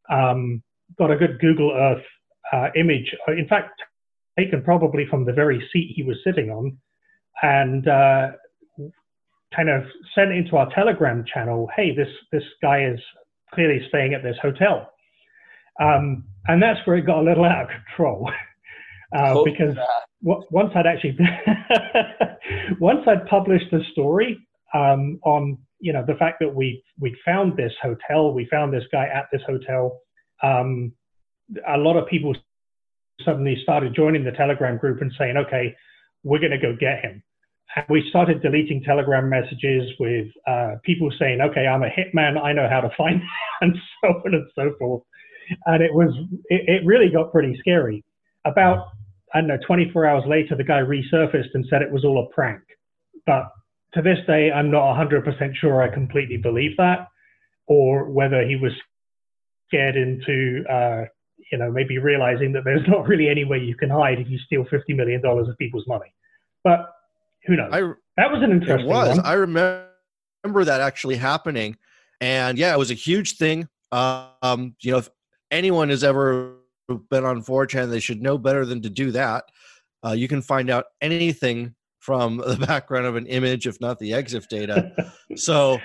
Um, 0.10 0.64
got 0.98 1.12
a 1.12 1.16
good 1.16 1.40
Google 1.40 1.72
Earth 1.72 2.04
uh, 2.52 2.70
image, 2.76 3.16
uh, 3.28 3.34
in 3.34 3.48
fact, 3.48 3.80
taken 4.38 4.64
probably 4.64 5.06
from 5.10 5.26
the 5.26 5.34
very 5.34 5.62
seat 5.72 5.94
he 5.96 6.04
was 6.04 6.18
sitting 6.24 6.50
on, 6.50 6.78
and 7.42 7.88
uh, 7.88 8.32
kind 9.56 9.70
of 9.70 9.84
sent 10.16 10.32
into 10.32 10.58
our 10.58 10.70
Telegram 10.74 11.24
channel, 11.32 11.70
"Hey, 11.76 11.96
this 11.96 12.10
this 12.32 12.44
guy 12.62 12.86
is 12.86 13.00
clearly 13.54 13.86
staying 13.90 14.14
at 14.14 14.24
this 14.24 14.38
hotel." 14.42 14.92
Um, 15.80 16.26
and 16.48 16.62
that's 16.62 16.86
where 16.86 16.98
it 16.98 17.06
got 17.06 17.20
a 17.20 17.24
little 17.24 17.46
out 17.46 17.64
of 17.64 17.70
control. 17.70 18.30
Uh, 19.12 19.44
because 19.44 19.76
w- 20.24 20.44
once 20.52 20.72
I'd 20.76 20.86
actually 20.86 21.18
once 22.80 23.00
I'd 23.08 23.26
published 23.26 23.66
the 23.72 23.82
story 23.92 24.38
um, 24.76 25.20
on 25.24 25.58
you 25.80 25.94
know 25.94 26.04
the 26.06 26.14
fact 26.14 26.38
that 26.42 26.54
we 26.54 26.84
we 27.00 27.18
found 27.26 27.58
this 27.58 27.74
hotel, 27.82 28.32
we 28.34 28.48
found 28.52 28.72
this 28.72 28.84
guy 28.92 29.08
at 29.08 29.26
this 29.32 29.42
hotel. 29.48 30.00
Um, 30.44 30.94
a 31.68 31.78
lot 31.78 31.98
of 31.98 32.08
people 32.08 32.36
suddenly 33.24 33.58
started 33.64 33.96
joining 33.96 34.24
the 34.24 34.32
Telegram 34.32 34.78
group 34.78 35.02
and 35.02 35.12
saying, 35.18 35.38
"Okay, 35.38 35.76
we're 36.24 36.40
going 36.40 36.52
to 36.52 36.58
go 36.58 36.76
get 36.80 37.02
him." 37.02 37.24
And 37.76 37.86
we 37.90 38.08
started 38.10 38.42
deleting 38.42 38.84
Telegram 38.84 39.30
messages 39.30 39.90
with 40.00 40.28
uh, 40.48 40.76
people 40.84 41.12
saying, 41.20 41.42
"Okay, 41.42 41.68
I'm 41.68 41.84
a 41.84 41.90
hitman. 41.90 42.42
I 42.42 42.54
know 42.54 42.68
how 42.70 42.82
to 42.82 42.90
find," 42.98 43.16
him, 43.22 43.30
and 43.62 43.76
so 44.02 44.08
on 44.26 44.34
and 44.34 44.48
so 44.56 44.76
forth 44.78 45.04
and 45.66 45.84
it 45.84 45.94
was 45.94 46.14
it, 46.50 46.62
it 46.68 46.86
really 46.86 47.10
got 47.10 47.32
pretty 47.32 47.56
scary. 47.60 48.04
About 48.46 48.88
I 49.34 49.42
don't 49.42 49.48
know, 49.48 49.60
24 49.66 50.08
hours 50.08 50.24
later, 50.28 50.56
the 50.56 50.64
guy 50.64 50.80
resurfaced 50.80 51.54
and 51.54 51.66
said 51.70 51.82
it 51.82 51.92
was 51.92 52.04
all 52.04 52.28
a 52.28 52.34
prank. 52.34 52.62
But 53.28 53.44
to 53.94 54.02
this 54.02 54.18
day, 54.26 54.52
I'm 54.52 54.72
not 54.72 54.96
100% 54.96 55.56
sure 55.56 55.84
I 55.84 55.94
completely 55.94 56.38
believe 56.38 56.76
that, 56.78 57.08
or 57.68 58.10
whether 58.10 58.44
he 58.48 58.56
was 58.56 58.72
scared 59.70 59.96
into, 59.96 60.64
uh, 60.70 61.04
you 61.52 61.58
know, 61.58 61.72
maybe 61.72 61.98
realizing 61.98 62.52
that 62.54 62.64
there's 62.66 62.82
not 62.88 63.08
really 63.08 63.30
any 63.30 63.46
way 63.46 63.60
you 63.60 63.76
can 63.76 63.90
hide 63.90 64.20
if 64.20 64.30
you 64.30 64.38
steal 64.46 64.66
50 64.70 64.94
million 64.94 65.22
dollars 65.22 65.48
of 65.48 65.58
people's 65.58 65.86
money. 65.88 66.14
But 66.64 66.90
who 67.46 67.56
knows? 67.56 67.70
I, 67.72 67.82
that 68.18 68.32
was 68.32 68.42
an 68.42 68.52
interesting. 68.52 68.88
It 68.88 68.90
was. 68.90 69.18
One. 69.18 69.26
I 69.26 69.34
remember 69.34 70.66
that 70.66 70.82
actually 70.82 71.16
happening, 71.16 71.78
and 72.20 72.58
yeah, 72.58 72.74
it 72.74 72.78
was 72.78 72.92
a 72.92 72.96
huge 72.96 73.38
thing. 73.38 73.68
Um, 73.92 74.76
you 74.82 74.92
know, 74.92 74.98
if 74.98 75.10
anyone 75.52 75.90
has 75.90 76.04
ever 76.04 76.56
been 77.10 77.26
on 77.26 77.44
4chan, 77.44 77.90
they 77.90 78.00
should 78.00 78.22
know 78.22 78.38
better 78.38 78.66
than 78.66 78.82
to 78.82 78.90
do 78.90 79.12
that. 79.12 79.46
Uh, 80.06 80.12
you 80.12 80.28
can 80.28 80.42
find 80.42 80.70
out 80.70 80.86
anything 81.02 81.76
from 82.00 82.38
the 82.46 82.58
background 82.58 83.06
of 83.06 83.16
an 83.16 83.26
image, 83.28 83.68
if 83.68 83.80
not 83.80 84.00
the 84.00 84.12
EXIF 84.12 84.48
data. 84.48 85.14
so, 85.36 85.80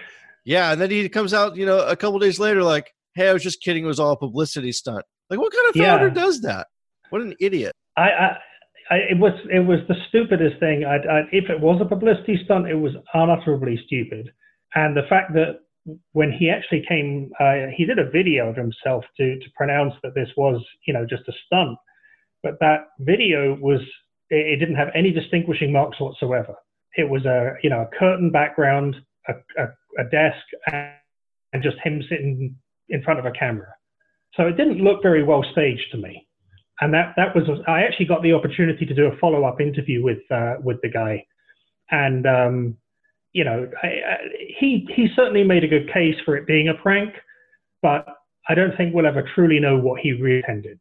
yeah, 0.45 0.73
and 0.73 0.81
then 0.81 0.91
he 0.91 1.09
comes 1.09 1.35
out, 1.35 1.57
you 1.57 1.67
know, 1.67 1.81
a 1.81 1.97
couple 1.97 2.19
days 2.19 2.39
later, 2.39 2.63
like, 2.63 2.93
"Hey, 3.15 3.29
I 3.29 3.33
was 3.33 3.43
just 3.43 3.63
kidding. 3.63 3.85
It 3.85 3.89
was 3.89 4.01
all 4.01 4.13
a 4.13 4.17
publicity 4.17 4.73
stunt." 4.73 5.05
Like, 5.31 5.41
what 5.41 5.53
kind 5.53 5.69
of 5.69 5.75
founder 5.75 6.09
yeah. 6.09 6.15
does 6.15 6.41
that? 6.43 6.67
What 7.11 7.23
an 7.23 7.35
idiot! 7.41 7.73
I, 7.97 8.03
I, 8.03 8.37
I, 8.91 8.97
it 9.11 9.19
was 9.19 9.33
it 9.51 9.61
was 9.61 9.81
the 9.89 9.97
stupidest 10.09 10.61
thing. 10.61 10.85
I, 10.85 10.97
I, 10.97 11.21
if 11.33 11.49
it 11.51 11.61
was 11.61 11.81
a 11.81 11.85
publicity 11.85 12.41
stunt, 12.45 12.69
it 12.69 12.75
was 12.75 12.93
unutterably 13.15 13.81
stupid. 13.87 14.31
And 14.75 14.97
the 14.97 15.07
fact 15.09 15.33
that 15.35 15.61
when 16.13 16.33
he 16.33 16.51
actually 16.51 16.85
came, 16.89 17.31
uh, 17.39 17.67
he 17.77 17.85
did 17.85 17.99
a 17.99 18.11
video 18.11 18.49
of 18.49 18.57
himself 18.57 19.05
to 19.17 19.39
to 19.39 19.47
pronounce 19.57 19.95
that 20.03 20.15
this 20.15 20.29
was, 20.37 20.63
you 20.87 20.95
know, 20.95 21.07
just 21.07 21.29
a 21.29 21.33
stunt. 21.47 21.79
But 22.43 22.59
that 22.61 22.89
video 22.99 23.57
was, 23.61 23.81
it, 24.29 24.47
it 24.47 24.57
didn't 24.57 24.77
have 24.77 24.89
any 24.95 25.11
distinguishing 25.11 25.73
marks 25.73 25.99
whatsoever. 26.01 26.55
It 26.97 27.09
was 27.09 27.25
a, 27.25 27.55
you 27.63 27.71
know, 27.71 27.81
a 27.81 27.97
curtain 27.99 28.31
background, 28.31 28.97
a, 29.29 29.33
a, 29.59 29.67
a 29.99 30.05
desk, 30.11 30.45
and, 30.71 30.93
and 31.53 31.63
just 31.63 31.77
him 31.83 32.03
sitting 32.09 32.57
in 32.89 33.03
front 33.03 33.19
of 33.19 33.27
a 33.27 33.31
camera. 33.33 33.75
So 34.37 34.47
it 34.47 34.57
didn't 34.57 34.79
look 34.79 35.03
very 35.03 35.23
well 35.23 35.45
staged 35.53 35.91
to 35.93 35.99
me. 35.99 36.27
And 36.81 36.93
that 36.93 37.15
that 37.17 37.35
was, 37.35 37.45
I 37.69 37.83
actually 37.83 38.07
got 38.07 38.23
the 38.23 38.33
opportunity 38.33 38.85
to 38.85 38.95
do 38.95 39.07
a 39.07 39.17
follow 39.19 39.45
up 39.45 39.61
interview 39.61 40.03
with 40.03 40.19
uh, 40.31 40.55
with 40.61 40.79
the 40.83 40.89
guy, 40.89 41.25
and 41.91 42.27
um, 42.27 42.77
you 43.33 43.45
know, 43.45 43.71
I, 43.83 43.87
I, 43.87 44.17
he 44.59 44.89
he 44.95 45.09
certainly 45.15 45.45
made 45.45 45.63
a 45.63 45.69
good 45.69 45.93
case 45.93 46.17
for 46.25 46.37
it 46.37 46.49
being 46.49 46.69
a 46.69 46.75
prank, 46.75 47.15
but 47.81 48.07
I 48.49 48.55
don't 48.55 48.77
think 48.77 48.93
we'll 48.93 49.07
ever 49.07 49.29
truly 49.35 49.61
know 49.61 49.79
what 49.79 50.01
he 50.01 50.13
really 50.13 50.39
intended. 50.39 50.81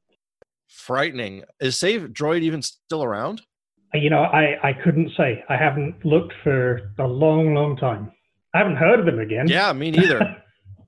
Frightening. 0.68 1.44
Is 1.60 1.76
SaveDroid 1.76 2.42
even 2.42 2.63
still 2.63 3.04
around? 3.04 3.42
You 3.94 4.10
know, 4.10 4.24
I, 4.24 4.58
I 4.63 4.74
couldn't 4.74 5.12
say. 5.16 5.44
I 5.48 5.56
haven't 5.56 6.04
looked 6.04 6.34
for 6.44 6.92
a 6.98 7.06
long, 7.06 7.54
long 7.54 7.78
time. 7.78 8.12
I 8.56 8.58
haven't 8.58 8.78
heard 8.78 9.00
of 9.00 9.08
him 9.08 9.20
again. 9.20 9.48
Yeah, 9.48 9.72
me 9.74 9.92
neither. 9.92 10.38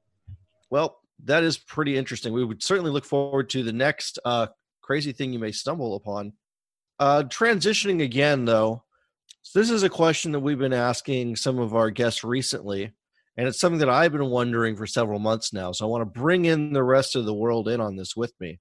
well, 0.72 1.00
that 1.26 1.44
is 1.44 1.58
pretty 1.58 1.98
interesting. 1.98 2.34
We 2.34 2.46
would 2.46 2.64
certainly 2.64 2.92
look 2.92 3.06
forward 3.06 3.50
to 3.52 3.64
the 3.64 3.74
next 3.74 4.20
uh, 4.26 4.48
crazy 4.82 5.12
thing 5.12 5.34
you 5.34 5.40
may 5.40 5.52
stumble 5.52 5.96
upon. 5.96 6.34
Uh, 7.00 7.24
transitioning 7.24 8.02
again, 8.02 8.46
though, 8.46 8.84
so 9.42 9.60
this 9.60 9.70
is 9.70 9.84
a 9.84 9.90
question 9.90 10.32
that 10.32 10.40
we've 10.40 10.58
been 10.58 10.74
asking 10.74 11.36
some 11.36 11.60
of 11.60 11.76
our 11.76 11.92
guests 11.92 12.24
recently, 12.24 12.94
And 13.38 13.48
it's 13.48 13.60
something 13.60 13.80
that 13.80 13.90
I've 13.90 14.12
been 14.12 14.30
wondering 14.30 14.76
for 14.76 14.88
several 14.88 15.20
months 15.20 15.52
now. 15.52 15.72
So 15.72 15.86
I 15.86 15.90
want 15.90 16.02
to 16.02 16.20
bring 16.20 16.46
in 16.46 16.74
the 16.74 16.84
rest 16.84 17.16
of 17.16 17.26
the 17.26 17.34
world 17.34 17.68
in 17.68 17.82
on 17.82 17.96
this 17.96 18.16
with 18.16 18.34
me. 18.40 18.60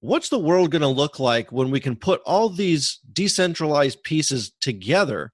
What's 0.00 0.30
the 0.30 0.38
world 0.38 0.70
going 0.70 0.82
to 0.82 0.88
look 0.88 1.20
like 1.20 1.52
when 1.52 1.70
we 1.70 1.78
can 1.78 1.94
put 1.94 2.20
all 2.26 2.48
these 2.48 2.98
decentralized 3.12 4.02
pieces 4.02 4.52
together? 4.60 5.32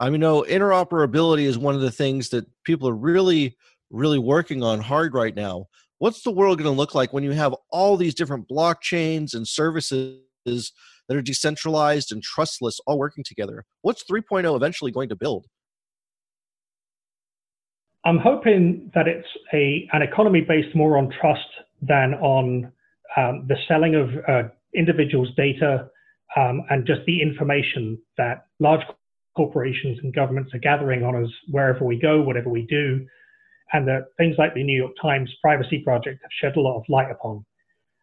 I 0.00 0.10
mean, 0.10 0.20
no, 0.20 0.42
interoperability 0.42 1.44
is 1.44 1.56
one 1.56 1.74
of 1.74 1.80
the 1.80 1.90
things 1.90 2.28
that 2.30 2.46
people 2.64 2.88
are 2.88 2.94
really, 2.94 3.56
really 3.94 4.18
working 4.18 4.62
on 4.62 4.80
hard 4.80 5.14
right 5.14 5.34
now. 5.34 5.66
What's 5.98 6.22
the 6.22 6.30
world 6.30 6.58
going 6.58 6.72
to 6.72 6.76
look 6.76 6.94
like 6.94 7.12
when 7.12 7.24
you 7.24 7.32
have 7.32 7.54
all 7.70 7.96
these 7.96 8.14
different 8.14 8.48
blockchains 8.48 9.34
and 9.34 9.46
services 9.46 10.20
that 10.44 11.16
are 11.16 11.22
decentralized 11.22 12.12
and 12.12 12.22
trustless 12.22 12.80
all 12.86 12.98
working 12.98 13.24
together? 13.24 13.64
What's 13.82 14.04
3.0 14.04 14.54
eventually 14.56 14.90
going 14.90 15.08
to 15.10 15.16
build? 15.16 15.46
I'm 18.04 18.18
hoping 18.18 18.90
that 18.94 19.08
it's 19.08 19.26
a 19.54 19.88
an 19.94 20.02
economy 20.02 20.42
based 20.42 20.76
more 20.76 20.98
on 20.98 21.10
trust 21.20 21.48
than 21.80 22.14
on 22.14 22.70
um, 23.16 23.46
the 23.48 23.56
selling 23.66 23.94
of 23.94 24.10
uh, 24.28 24.48
individuals' 24.74 25.30
data 25.36 25.88
um, 26.36 26.62
and 26.68 26.86
just 26.86 27.00
the 27.06 27.22
information 27.22 27.98
that 28.18 28.46
large 28.60 28.82
corporations 29.36 29.98
and 30.02 30.14
governments 30.14 30.52
are 30.52 30.58
gathering 30.58 31.02
on 31.02 31.24
us 31.24 31.30
wherever 31.48 31.84
we 31.84 31.98
go, 31.98 32.20
whatever 32.20 32.50
we 32.50 32.62
do, 32.66 33.06
and 33.74 33.86
that 33.88 34.04
things 34.16 34.36
like 34.38 34.54
the 34.54 34.62
New 34.62 34.76
York 34.76 34.92
Times 35.02 35.30
Privacy 35.42 35.80
Project 35.80 36.20
have 36.22 36.30
shed 36.40 36.56
a 36.56 36.60
lot 36.60 36.78
of 36.78 36.84
light 36.88 37.10
upon. 37.10 37.44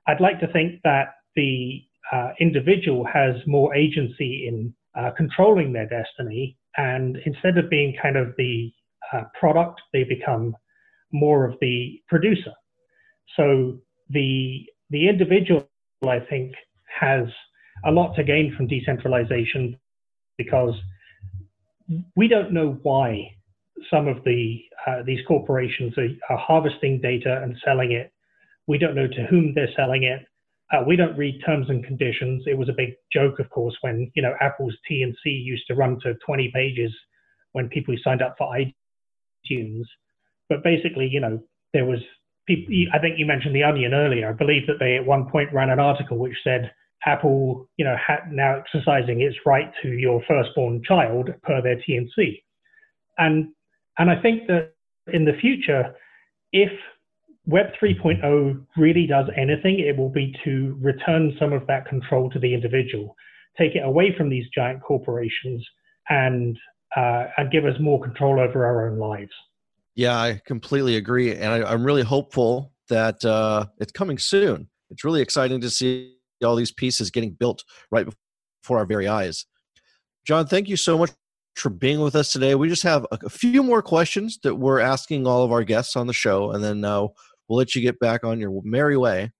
I'd 0.06 0.20
like 0.20 0.40
to 0.42 0.52
think 0.52 0.82
that 0.84 1.16
the 1.36 1.82
uh, 2.12 2.32
individual 2.42 3.06
has 3.06 3.36
more 3.48 3.74
agency 3.74 4.48
in 4.48 4.74
uh, 5.00 5.12
controlling 5.16 5.72
their 5.72 5.88
destiny, 5.88 6.58
and 6.76 7.18
instead 7.26 7.58
of 7.58 7.70
being 7.70 7.96
kind 8.02 8.18
of 8.18 8.34
the 8.38 8.72
uh, 9.14 9.24
product, 9.40 9.82
they 9.94 10.04
become 10.04 10.56
more 11.14 11.46
of 11.46 11.56
the 11.62 12.02
producer. 12.10 12.54
So 13.38 13.80
the 14.10 14.66
the 14.90 15.08
individual, 15.08 15.70
I 16.06 16.20
think, 16.20 16.54
has 17.00 17.28
a 17.86 17.92
lot 17.92 18.14
to 18.16 18.24
gain 18.24 18.54
from 18.58 18.68
decentralization 18.68 19.80
because 20.38 20.76
we 22.18 22.28
don't 22.28 22.52
know 22.52 22.78
why 22.84 23.36
some 23.90 24.08
of 24.08 24.24
the 24.24 24.62
uh, 24.88 25.04
these 25.06 25.20
corporations 25.28 25.94
are, 25.98 26.10
are, 26.30 26.38
harvesting 26.38 27.00
data 27.02 27.42
and 27.44 27.56
selling 27.64 27.92
it. 27.92 28.12
We 28.68 28.78
don't 28.78 28.96
know 28.96 29.08
to 29.08 29.28
whom 29.30 29.54
they're 29.54 29.74
selling 29.76 30.04
it. 30.04 30.22
Uh, 30.72 30.84
we 30.88 30.96
don't 30.96 31.18
read 31.18 31.42
terms 31.46 31.70
and 31.70 31.84
conditions. 31.84 32.44
It 32.48 32.58
was 32.58 32.70
a 32.70 32.74
big 32.74 32.94
joke, 33.12 33.40
of 33.40 33.50
course, 33.50 33.76
when 33.82 34.12
you 34.16 34.22
know 34.22 34.34
Apple's 34.40 34.76
T 34.88 35.04
and 35.04 35.16
C 35.24 35.30
used 35.30 35.68
to 35.68 35.76
run 35.76 36.00
to 36.02 36.16
20 36.26 36.52
pages 36.54 36.92
when 37.54 37.70
people 37.70 37.96
signed 38.04 38.22
up 38.22 38.36
for 38.38 38.54
iTunes. 38.56 39.84
But 40.50 40.64
basically, 40.64 41.08
you 41.08 41.20
know, 41.20 41.40
there 41.74 41.86
was 41.86 42.00
people. 42.48 42.74
I 42.94 43.00
think 43.00 43.20
you 43.20 43.26
mentioned 43.26 43.56
the 43.56 43.64
Onion 43.64 43.94
earlier. 43.94 44.30
I 44.30 44.34
believe 44.34 44.68
that 44.68 44.80
they 44.80 44.96
at 44.96 45.06
one 45.06 45.30
point 45.30 45.54
ran 45.54 45.70
an 45.70 45.80
article 45.80 46.18
which 46.18 46.38
said 46.44 46.72
Apple, 47.06 47.68
you 47.78 47.86
know, 47.86 47.96
now 48.32 48.60
exercising 48.60 49.22
its 49.22 49.36
right 49.46 49.72
to 49.82 49.90
your 49.90 50.22
firstborn 50.28 50.82
child 50.84 51.30
per 51.44 51.62
their 51.62 51.82
T 51.82 51.96
and 51.96 52.10
C, 52.16 52.44
and 53.18 53.50
and 54.02 54.10
I 54.10 54.20
think 54.20 54.48
that 54.48 54.74
in 55.14 55.26
the 55.26 55.34
future, 55.40 55.94
if 56.52 56.72
Web 57.46 57.68
3.0 57.80 58.66
really 58.76 59.06
does 59.06 59.28
anything, 59.38 59.80
it 59.80 59.96
will 59.96 60.10
be 60.10 60.36
to 60.44 60.76
return 60.82 61.36
some 61.40 61.54
of 61.54 61.68
that 61.68 61.86
control 61.86 62.28
to 62.32 62.40
the 62.40 62.52
individual, 62.52 63.16
take 63.60 63.76
it 63.76 63.84
away 63.86 64.16
from 64.18 64.28
these 64.28 64.46
giant 64.56 64.82
corporations, 64.82 65.64
and 66.10 66.58
uh, 66.98 67.26
and 67.38 67.52
give 67.52 67.64
us 67.64 67.76
more 67.80 68.02
control 68.02 68.40
over 68.40 68.66
our 68.66 68.90
own 68.90 68.98
lives. 68.98 69.32
Yeah, 69.94 70.20
I 70.20 70.42
completely 70.48 70.96
agree, 70.96 71.36
and 71.36 71.64
I, 71.64 71.72
am 71.72 71.86
really 71.86 72.02
hopeful 72.02 72.74
that 72.90 73.24
uh, 73.24 73.68
it's 73.78 73.92
coming 73.92 74.18
soon. 74.18 74.68
It's 74.90 75.04
really 75.04 75.22
exciting 75.22 75.62
to 75.62 75.70
see 75.70 76.16
all 76.44 76.56
these 76.56 76.72
pieces 76.72 77.12
getting 77.12 77.34
built 77.34 77.64
right 77.92 78.08
before 78.64 78.80
our 78.80 78.86
very 78.86 79.08
eyes. 79.08 79.46
John, 80.26 80.48
thank 80.48 80.70
you 80.70 80.76
so 80.76 80.98
much 80.98 81.12
for 81.56 81.70
being 81.70 82.00
with 82.00 82.16
us 82.16 82.32
today. 82.32 82.56
We 82.56 82.70
just 82.70 82.84
have 82.84 83.06
a, 83.12 83.30
few 83.30 83.64
more 83.64 83.82
questions 83.82 84.40
that 84.44 84.56
we're 84.56 84.80
asking 84.80 85.28
all 85.28 85.44
of 85.44 85.52
our 85.52 85.64
guests 85.64 85.96
on 85.96 86.08
the 86.08 86.14
show, 86.14 86.52
and 86.52 86.64
then 86.64 86.84
uh, 86.84 87.02
we'll 87.48 87.58
let 87.58 87.76
you 87.76 87.82
get 87.82 88.00
back 88.00 88.24
on 88.24 88.40
your 88.40 88.62
merry 88.64 88.98
way. 88.98 89.32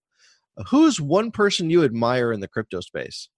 Uh, 0.58 0.64
who's 0.66 1.00
one 1.00 1.32
person 1.32 1.70
you 1.70 1.84
admire 1.84 2.32
in 2.32 2.40
the 2.40 2.48
crypto 2.48 2.82
space? 2.82 3.30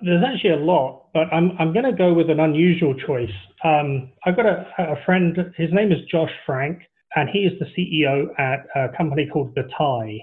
There's 0.00 0.24
actually 0.24 0.50
a 0.50 0.56
lot, 0.56 1.08
but 1.14 1.32
I'm 1.32 1.56
I'm 1.58 1.72
going 1.72 1.84
to 1.84 1.92
go 1.92 2.12
with 2.12 2.28
an 2.28 2.40
unusual 2.40 2.94
choice. 3.06 3.30
Um, 3.64 4.12
I've 4.24 4.36
got 4.36 4.46
a, 4.46 4.66
a 4.78 5.04
friend. 5.04 5.36
His 5.56 5.72
name 5.72 5.92
is 5.92 5.98
Josh 6.10 6.30
Frank, 6.44 6.82
and 7.14 7.28
he 7.30 7.40
is 7.40 7.52
the 7.58 7.66
CEO 7.66 8.28
at 8.38 8.66
a 8.74 8.96
company 8.96 9.28
called 9.32 9.54
The 9.54 9.68
Tie. 9.78 10.18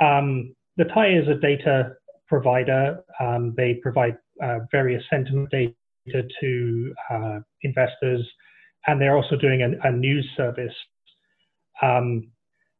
Um, 0.00 0.54
the 0.76 0.84
Tie 0.84 1.16
is 1.16 1.26
a 1.28 1.34
data 1.34 1.94
provider. 2.28 3.02
Um, 3.20 3.54
they 3.56 3.74
provide 3.74 4.16
uh, 4.42 4.60
various 4.70 5.02
sentiment 5.10 5.50
data 5.50 5.74
to 6.12 6.94
uh, 7.10 7.38
investors, 7.62 8.26
and 8.86 9.00
they're 9.00 9.16
also 9.16 9.36
doing 9.36 9.62
a, 9.62 9.88
a 9.88 9.92
news 9.92 10.28
service. 10.36 10.74
Um, 11.82 12.30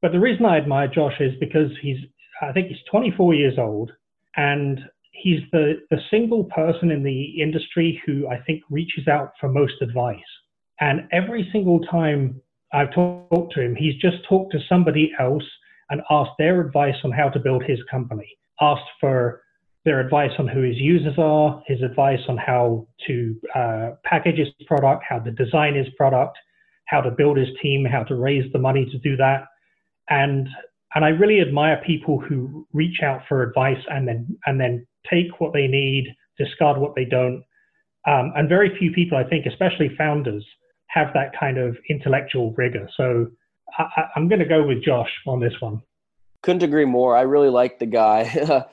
but 0.03 0.13
the 0.13 0.21
reason 0.21 0.45
I 0.45 0.59
admire 0.59 0.89
Josh 0.89 1.21
is 1.21 1.33
because 1.41 1.71
he's, 1.83 1.99
I 2.43 2.53
think 2.53 2.69
he's 2.69 2.79
24 2.91 3.35
years 3.35 3.55
old, 3.59 3.93
and 4.37 4.81
he's 5.13 5.41
the, 5.53 5.81
the 5.91 5.99
single 6.11 6.45
person 6.45 6.91
in 6.91 7.03
the 7.03 7.43
industry 7.43 8.01
who 8.07 8.29
I 8.29 8.39
think 8.47 8.63
reaches 8.71 9.09
out 9.09 9.33
for 9.41 9.49
most 9.49 9.75
advice. 9.81 10.19
And 10.81 11.09
every 11.13 11.49
single 11.53 11.81
time 11.81 12.41
I've 12.73 12.93
talked 12.93 13.55
to 13.55 13.63
him, 13.63 13.75
he's 13.75 13.97
just 13.97 14.19
talked 14.29 14.53
to 14.53 14.59
somebody 14.69 15.13
else 15.19 15.45
and 15.91 16.03
asked 16.11 16.33
their 16.39 16.61
advice 16.61 16.97
on 17.05 17.13
how 17.13 17.29
to 17.31 17.39
build 17.39 17.63
his 17.65 17.79
company, 17.91 18.29
asked 18.61 18.91
for 19.01 19.43
their 19.87 20.01
advice 20.01 20.33
on 20.39 20.49
who 20.49 20.63
his 20.63 20.77
users 20.77 21.15
are, 21.17 21.63
his 21.67 21.81
advice 21.81 22.19
on 22.29 22.37
how 22.37 22.87
to 23.07 23.37
uh, 23.55 23.91
package 24.05 24.37
his 24.37 24.49
product, 24.67 25.05
how 25.09 25.21
to 25.21 25.31
design 25.31 25.77
his 25.77 25.87
product, 25.97 26.37
how 26.87 27.01
to 27.01 27.11
build 27.13 27.39
his 27.39 27.49
team, 27.63 27.87
how 27.87 28.03
to 28.03 28.17
raise 28.17 28.53
the 28.53 28.59
money 28.59 28.85
to 28.91 28.99
do 28.99 29.17
that. 29.17 29.45
And 30.11 30.49
and 30.95 31.05
I 31.05 31.11
really 31.11 31.41
admire 31.41 31.81
people 31.87 32.19
who 32.19 32.67
reach 32.73 33.01
out 33.03 33.21
for 33.29 33.43
advice 33.43 33.83
and 33.89 34.09
then 34.09 34.37
and 34.47 34.61
then 34.61 34.87
take 35.09 35.41
what 35.41 35.53
they 35.53 35.69
need, 35.69 36.13
discard 36.37 36.79
what 36.79 36.97
they 36.97 37.05
don't. 37.05 37.45
Um, 38.09 38.33
and 38.37 38.49
very 38.49 38.77
few 38.79 38.93
people, 38.93 39.17
I 39.17 39.25
think, 39.25 39.47
especially 39.47 39.95
founders, 39.97 40.45
have 40.89 41.09
that 41.15 41.33
kind 41.39 41.59
of 41.59 41.77
intellectual 41.89 42.53
rigor. 42.57 42.89
So 42.97 43.29
I, 43.79 44.05
I'm 44.17 44.29
going 44.29 44.41
to 44.41 44.49
go 44.49 44.67
with 44.67 44.83
Josh 44.83 45.11
on 45.29 45.39
this 45.41 45.55
one. 45.61 45.81
Couldn't 46.47 46.63
agree 46.63 46.85
more. 46.85 47.17
I 47.17 47.23
really 47.23 47.49
like 47.49 47.81
the 47.81 47.87
guy. 47.87 48.23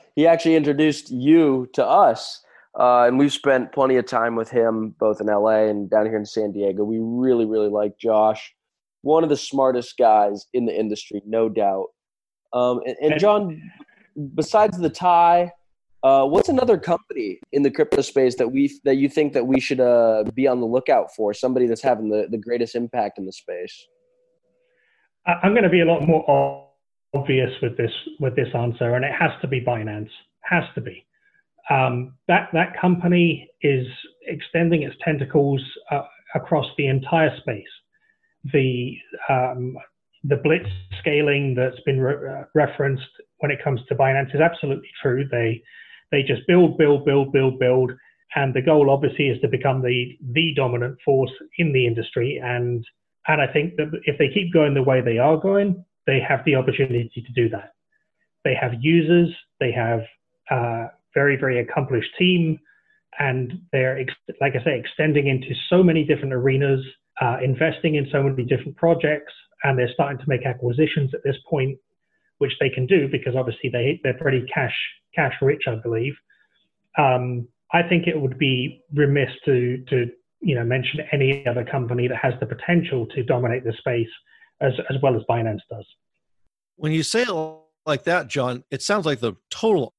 he 0.14 0.28
actually 0.28 0.54
introduced 0.54 1.10
you 1.10 1.68
to 1.72 1.84
us, 1.84 2.40
uh, 2.78 3.06
and 3.08 3.18
we've 3.18 3.32
spent 3.32 3.72
plenty 3.72 3.96
of 3.96 4.06
time 4.06 4.36
with 4.36 4.48
him 4.48 4.94
both 5.00 5.20
in 5.20 5.26
LA 5.26 5.64
and 5.64 5.90
down 5.90 6.06
here 6.06 6.16
in 6.16 6.24
San 6.24 6.52
Diego. 6.52 6.84
We 6.84 7.00
really, 7.00 7.44
really 7.44 7.68
like 7.68 7.98
Josh. 7.98 8.54
One 9.02 9.24
of 9.24 9.28
the 9.28 9.36
smartest 9.36 9.98
guys 9.98 10.46
in 10.52 10.66
the 10.66 10.78
industry, 10.78 11.20
no 11.26 11.48
doubt. 11.48 11.86
Um, 12.52 12.80
and, 12.86 12.96
and, 13.02 13.18
John, 13.20 13.60
besides 14.36 14.78
the 14.78 14.88
tie, 14.88 15.50
uh, 16.04 16.26
what's 16.26 16.48
another 16.48 16.78
company 16.78 17.40
in 17.50 17.64
the 17.64 17.72
crypto 17.72 18.02
space 18.02 18.36
that 18.36 18.52
we 18.52 18.72
that 18.84 18.98
you 18.98 19.08
think 19.08 19.32
that 19.32 19.48
we 19.48 19.58
should 19.58 19.80
uh, 19.80 20.22
be 20.32 20.46
on 20.46 20.60
the 20.60 20.66
lookout 20.66 21.12
for? 21.16 21.34
Somebody 21.34 21.66
that's 21.66 21.82
having 21.82 22.08
the, 22.08 22.28
the 22.30 22.38
greatest 22.38 22.76
impact 22.76 23.18
in 23.18 23.26
the 23.26 23.32
space. 23.32 23.84
I'm 25.26 25.54
going 25.54 25.64
to 25.64 25.68
be 25.68 25.80
a 25.80 25.86
lot 25.86 26.06
more 26.06 26.70
obvious 27.14 27.50
with 27.62 27.76
this 27.76 27.92
with 28.20 28.36
this 28.36 28.48
answer, 28.54 28.94
and 28.94 29.04
it 29.04 29.12
has 29.18 29.30
to 29.40 29.48
be 29.48 29.60
Binance. 29.60 30.10
Has 30.42 30.64
to 30.74 30.80
be. 30.80 31.06
Um, 31.70 32.14
that 32.28 32.48
that 32.52 32.78
company 32.78 33.48
is 33.62 33.86
extending 34.26 34.82
its 34.82 34.96
tentacles 35.02 35.62
uh, 35.90 36.02
across 36.34 36.66
the 36.76 36.86
entire 36.86 37.34
space. 37.38 37.62
The 38.52 38.96
um, 39.28 39.76
the 40.24 40.36
blitz 40.36 40.68
scaling 40.98 41.54
that's 41.54 41.80
been 41.86 42.00
re- 42.00 42.30
uh, 42.30 42.44
referenced 42.54 43.02
when 43.38 43.50
it 43.50 43.62
comes 43.62 43.80
to 43.88 43.94
Binance 43.94 44.34
is 44.34 44.40
absolutely 44.40 44.90
true. 45.02 45.26
They 45.30 45.62
they 46.10 46.22
just 46.22 46.46
build, 46.46 46.76
build, 46.78 47.04
build, 47.04 47.32
build, 47.32 47.58
build, 47.58 47.92
and 48.34 48.52
the 48.54 48.62
goal 48.62 48.90
obviously 48.90 49.28
is 49.28 49.40
to 49.40 49.48
become 49.48 49.82
the 49.82 50.18
the 50.32 50.52
dominant 50.54 50.98
force 51.04 51.32
in 51.58 51.72
the 51.72 51.86
industry. 51.86 52.40
And 52.42 52.84
and 53.26 53.40
I 53.40 53.46
think 53.46 53.76
that 53.76 53.90
if 54.04 54.18
they 54.18 54.28
keep 54.28 54.52
going 54.52 54.74
the 54.74 54.82
way 54.82 55.00
they 55.00 55.18
are 55.18 55.38
going, 55.38 55.84
they 56.06 56.20
have 56.26 56.40
the 56.44 56.54
opportunity 56.54 57.10
to 57.14 57.32
do 57.32 57.48
that. 57.50 57.72
They 58.44 58.54
have 58.60 58.72
users, 58.80 59.34
they 59.60 59.72
have 59.72 60.00
a 60.50 60.86
very, 61.14 61.36
very 61.36 61.60
accomplished 61.60 62.10
team, 62.18 62.58
and 63.18 63.60
they're, 63.72 64.04
like 64.40 64.54
I 64.60 64.64
say, 64.64 64.78
extending 64.78 65.28
into 65.28 65.54
so 65.70 65.82
many 65.82 66.04
different 66.04 66.34
arenas, 66.34 66.84
uh, 67.20 67.38
investing 67.42 67.94
in 67.94 68.08
so 68.10 68.22
many 68.22 68.44
different 68.44 68.76
projects, 68.76 69.32
and 69.62 69.78
they're 69.78 69.92
starting 69.94 70.18
to 70.18 70.24
make 70.28 70.44
acquisitions 70.44 71.14
at 71.14 71.22
this 71.24 71.36
point, 71.48 71.78
which 72.38 72.52
they 72.60 72.68
can 72.68 72.86
do 72.86 73.08
because 73.10 73.34
obviously 73.36 73.70
they, 73.70 74.00
they're 74.02 74.18
pretty 74.18 74.44
cash, 74.52 74.74
cash 75.14 75.34
rich, 75.40 75.62
I 75.66 75.76
believe. 75.76 76.14
Um, 76.98 77.48
I 77.72 77.82
think 77.82 78.06
it 78.06 78.20
would 78.20 78.38
be 78.38 78.82
remiss 78.92 79.30
to, 79.46 79.82
to 79.88 80.10
you 80.40 80.54
know 80.54 80.64
mention 80.64 81.00
any 81.12 81.46
other 81.46 81.64
company 81.64 82.06
that 82.08 82.18
has 82.18 82.34
the 82.38 82.46
potential 82.46 83.06
to 83.14 83.22
dominate 83.22 83.64
the 83.64 83.72
space 83.78 84.10
as 84.60 84.72
as 84.90 84.96
well 85.02 85.16
as 85.16 85.22
Binance 85.28 85.60
does. 85.70 85.86
When 86.76 86.92
you 86.92 87.02
say 87.02 87.22
it 87.22 87.58
like 87.86 88.04
that, 88.04 88.28
John, 88.28 88.64
it 88.70 88.82
sounds 88.82 89.06
like 89.06 89.20
the 89.20 89.34
total 89.50 89.94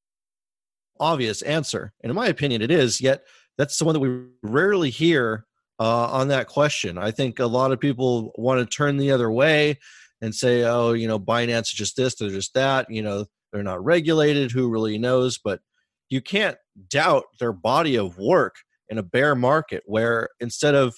obvious 0.99 1.41
answer, 1.41 1.93
and 2.01 2.09
in 2.09 2.15
my 2.15 2.27
opinion, 2.27 2.61
it 2.61 2.71
is. 2.71 3.01
Yet 3.01 3.23
that's 3.57 3.77
the 3.77 3.85
one 3.85 3.93
that 3.93 3.99
we 3.99 4.25
rarely 4.43 4.89
hear 4.89 5.45
uh, 5.79 6.07
on 6.07 6.29
that 6.29 6.47
question. 6.47 6.97
I 6.97 7.11
think 7.11 7.39
a 7.39 7.45
lot 7.45 7.71
of 7.71 7.79
people 7.79 8.31
want 8.35 8.59
to 8.59 8.65
turn 8.65 8.97
the 8.97 9.11
other 9.11 9.31
way 9.31 9.79
and 10.21 10.33
say, 10.33 10.63
"Oh, 10.63 10.93
you 10.93 11.07
know, 11.07 11.19
Binance 11.19 11.61
is 11.61 11.73
just 11.73 11.95
this, 11.95 12.15
they're 12.15 12.29
just 12.29 12.53
that." 12.53 12.87
You 12.89 13.01
know, 13.01 13.25
they're 13.51 13.63
not 13.63 13.83
regulated. 13.83 14.51
Who 14.51 14.69
really 14.69 14.97
knows? 14.97 15.37
But 15.37 15.59
you 16.09 16.21
can't 16.21 16.57
doubt 16.89 17.25
their 17.39 17.53
body 17.53 17.95
of 17.95 18.17
work 18.17 18.55
in 18.89 18.97
a 18.97 19.03
bear 19.03 19.35
market 19.35 19.83
where 19.85 20.29
instead 20.39 20.75
of 20.75 20.95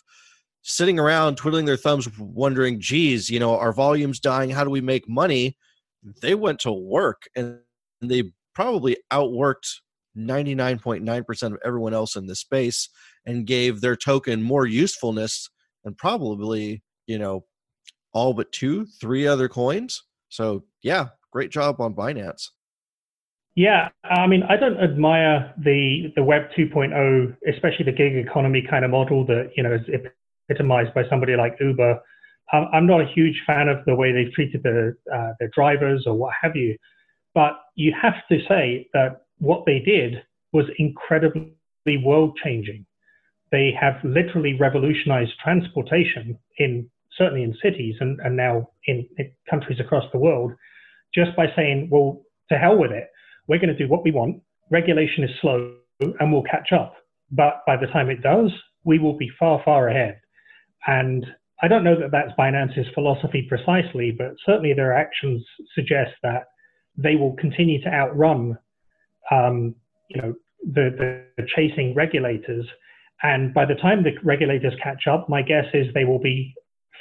sitting 0.69 0.99
around 0.99 1.37
twiddling 1.37 1.65
their 1.65 1.77
thumbs 1.77 2.09
wondering 2.19 2.77
geez 2.77 3.29
you 3.29 3.39
know 3.39 3.57
our 3.57 3.71
volume's 3.71 4.19
dying. 4.19 4.49
How 4.49 4.63
do 4.63 4.69
we 4.69 4.81
make 4.81 5.07
money? 5.07 5.57
They 6.21 6.35
went 6.35 6.59
to 6.59 6.71
work 6.71 7.23
and 7.35 7.59
they 8.01 8.31
probably 8.53 8.97
outworked 9.11 9.67
99.9% 10.17 11.43
of 11.43 11.59
everyone 11.63 11.93
else 11.93 12.15
in 12.15 12.27
the 12.27 12.35
space 12.35 12.89
and 13.25 13.45
gave 13.45 13.81
their 13.81 13.95
token 13.95 14.41
more 14.41 14.65
usefulness 14.65 15.49
than 15.83 15.95
probably 15.95 16.83
you 17.07 17.17
know 17.17 17.45
all 18.13 18.33
but 18.33 18.51
two 18.51 18.85
three 18.99 19.25
other 19.25 19.47
coins. 19.47 20.03
So 20.29 20.65
yeah 20.83 21.07
great 21.31 21.49
job 21.49 21.79
on 21.79 21.93
binance. 21.93 22.49
Yeah, 23.55 23.89
I 24.03 24.27
mean, 24.27 24.43
I 24.43 24.55
don't 24.55 24.77
admire 24.77 25.51
the 25.57 26.13
the 26.15 26.23
Web 26.23 26.43
2.0, 26.55 27.35
especially 27.51 27.85
the 27.85 27.91
gig 27.91 28.15
economy 28.15 28.63
kind 28.69 28.85
of 28.85 28.91
model 28.91 29.25
that 29.25 29.49
you 29.57 29.63
know 29.63 29.73
is 29.73 29.81
epitomized 30.49 30.93
by 30.93 31.03
somebody 31.09 31.35
like 31.35 31.57
Uber. 31.59 31.99
I'm 32.51 32.87
not 32.87 33.01
a 33.01 33.13
huge 33.13 33.43
fan 33.45 33.67
of 33.67 33.83
the 33.85 33.95
way 33.95 34.13
they've 34.13 34.31
treated 34.31 34.63
the 34.63 34.95
uh, 35.13 35.33
their 35.39 35.49
drivers 35.49 36.05
or 36.07 36.13
what 36.13 36.33
have 36.41 36.55
you, 36.55 36.77
but 37.33 37.59
you 37.75 37.93
have 38.01 38.15
to 38.31 38.39
say 38.47 38.87
that 38.93 39.25
what 39.39 39.65
they 39.65 39.79
did 39.79 40.23
was 40.53 40.65
incredibly 40.79 41.51
world 42.03 42.39
changing. 42.41 42.85
They 43.51 43.73
have 43.79 43.95
literally 44.03 44.57
revolutionized 44.57 45.33
transportation 45.43 46.39
in 46.57 46.89
certainly 47.17 47.43
in 47.43 47.53
cities 47.61 47.95
and, 47.99 48.19
and 48.21 48.37
now 48.37 48.69
in, 48.85 49.05
in 49.17 49.31
countries 49.49 49.79
across 49.81 50.05
the 50.13 50.19
world, 50.19 50.53
just 51.13 51.35
by 51.35 51.47
saying, 51.55 51.89
well, 51.91 52.21
to 52.49 52.57
hell 52.57 52.77
with 52.77 52.91
it 52.91 53.09
we're 53.47 53.59
going 53.59 53.75
to 53.75 53.77
do 53.77 53.89
what 53.89 54.03
we 54.03 54.11
want. 54.11 54.41
Regulation 54.69 55.23
is 55.23 55.31
slow 55.41 55.75
and 55.99 56.31
we'll 56.31 56.43
catch 56.43 56.71
up. 56.71 56.95
But 57.31 57.63
by 57.65 57.77
the 57.77 57.87
time 57.87 58.09
it 58.09 58.21
does, 58.21 58.51
we 58.83 58.99
will 58.99 59.17
be 59.17 59.31
far, 59.39 59.61
far 59.63 59.87
ahead. 59.87 60.19
And 60.85 61.25
I 61.61 61.67
don't 61.67 61.83
know 61.83 61.99
that 61.99 62.11
that's 62.11 62.31
Binance's 62.37 62.87
philosophy 62.93 63.45
precisely, 63.49 64.11
but 64.11 64.35
certainly 64.45 64.73
their 64.73 64.93
actions 64.93 65.43
suggest 65.73 66.11
that 66.23 66.45
they 66.97 67.15
will 67.15 67.35
continue 67.35 67.81
to 67.81 67.89
outrun, 67.89 68.57
um, 69.31 69.75
you 70.09 70.21
know, 70.21 70.33
the, 70.63 71.25
the 71.37 71.47
chasing 71.55 71.93
regulators. 71.95 72.65
And 73.23 73.53
by 73.53 73.65
the 73.65 73.75
time 73.75 74.03
the 74.03 74.11
regulators 74.23 74.73
catch 74.83 75.07
up, 75.07 75.27
my 75.29 75.41
guess 75.41 75.65
is 75.73 75.87
they 75.93 76.05
will 76.05 76.19
be 76.19 76.53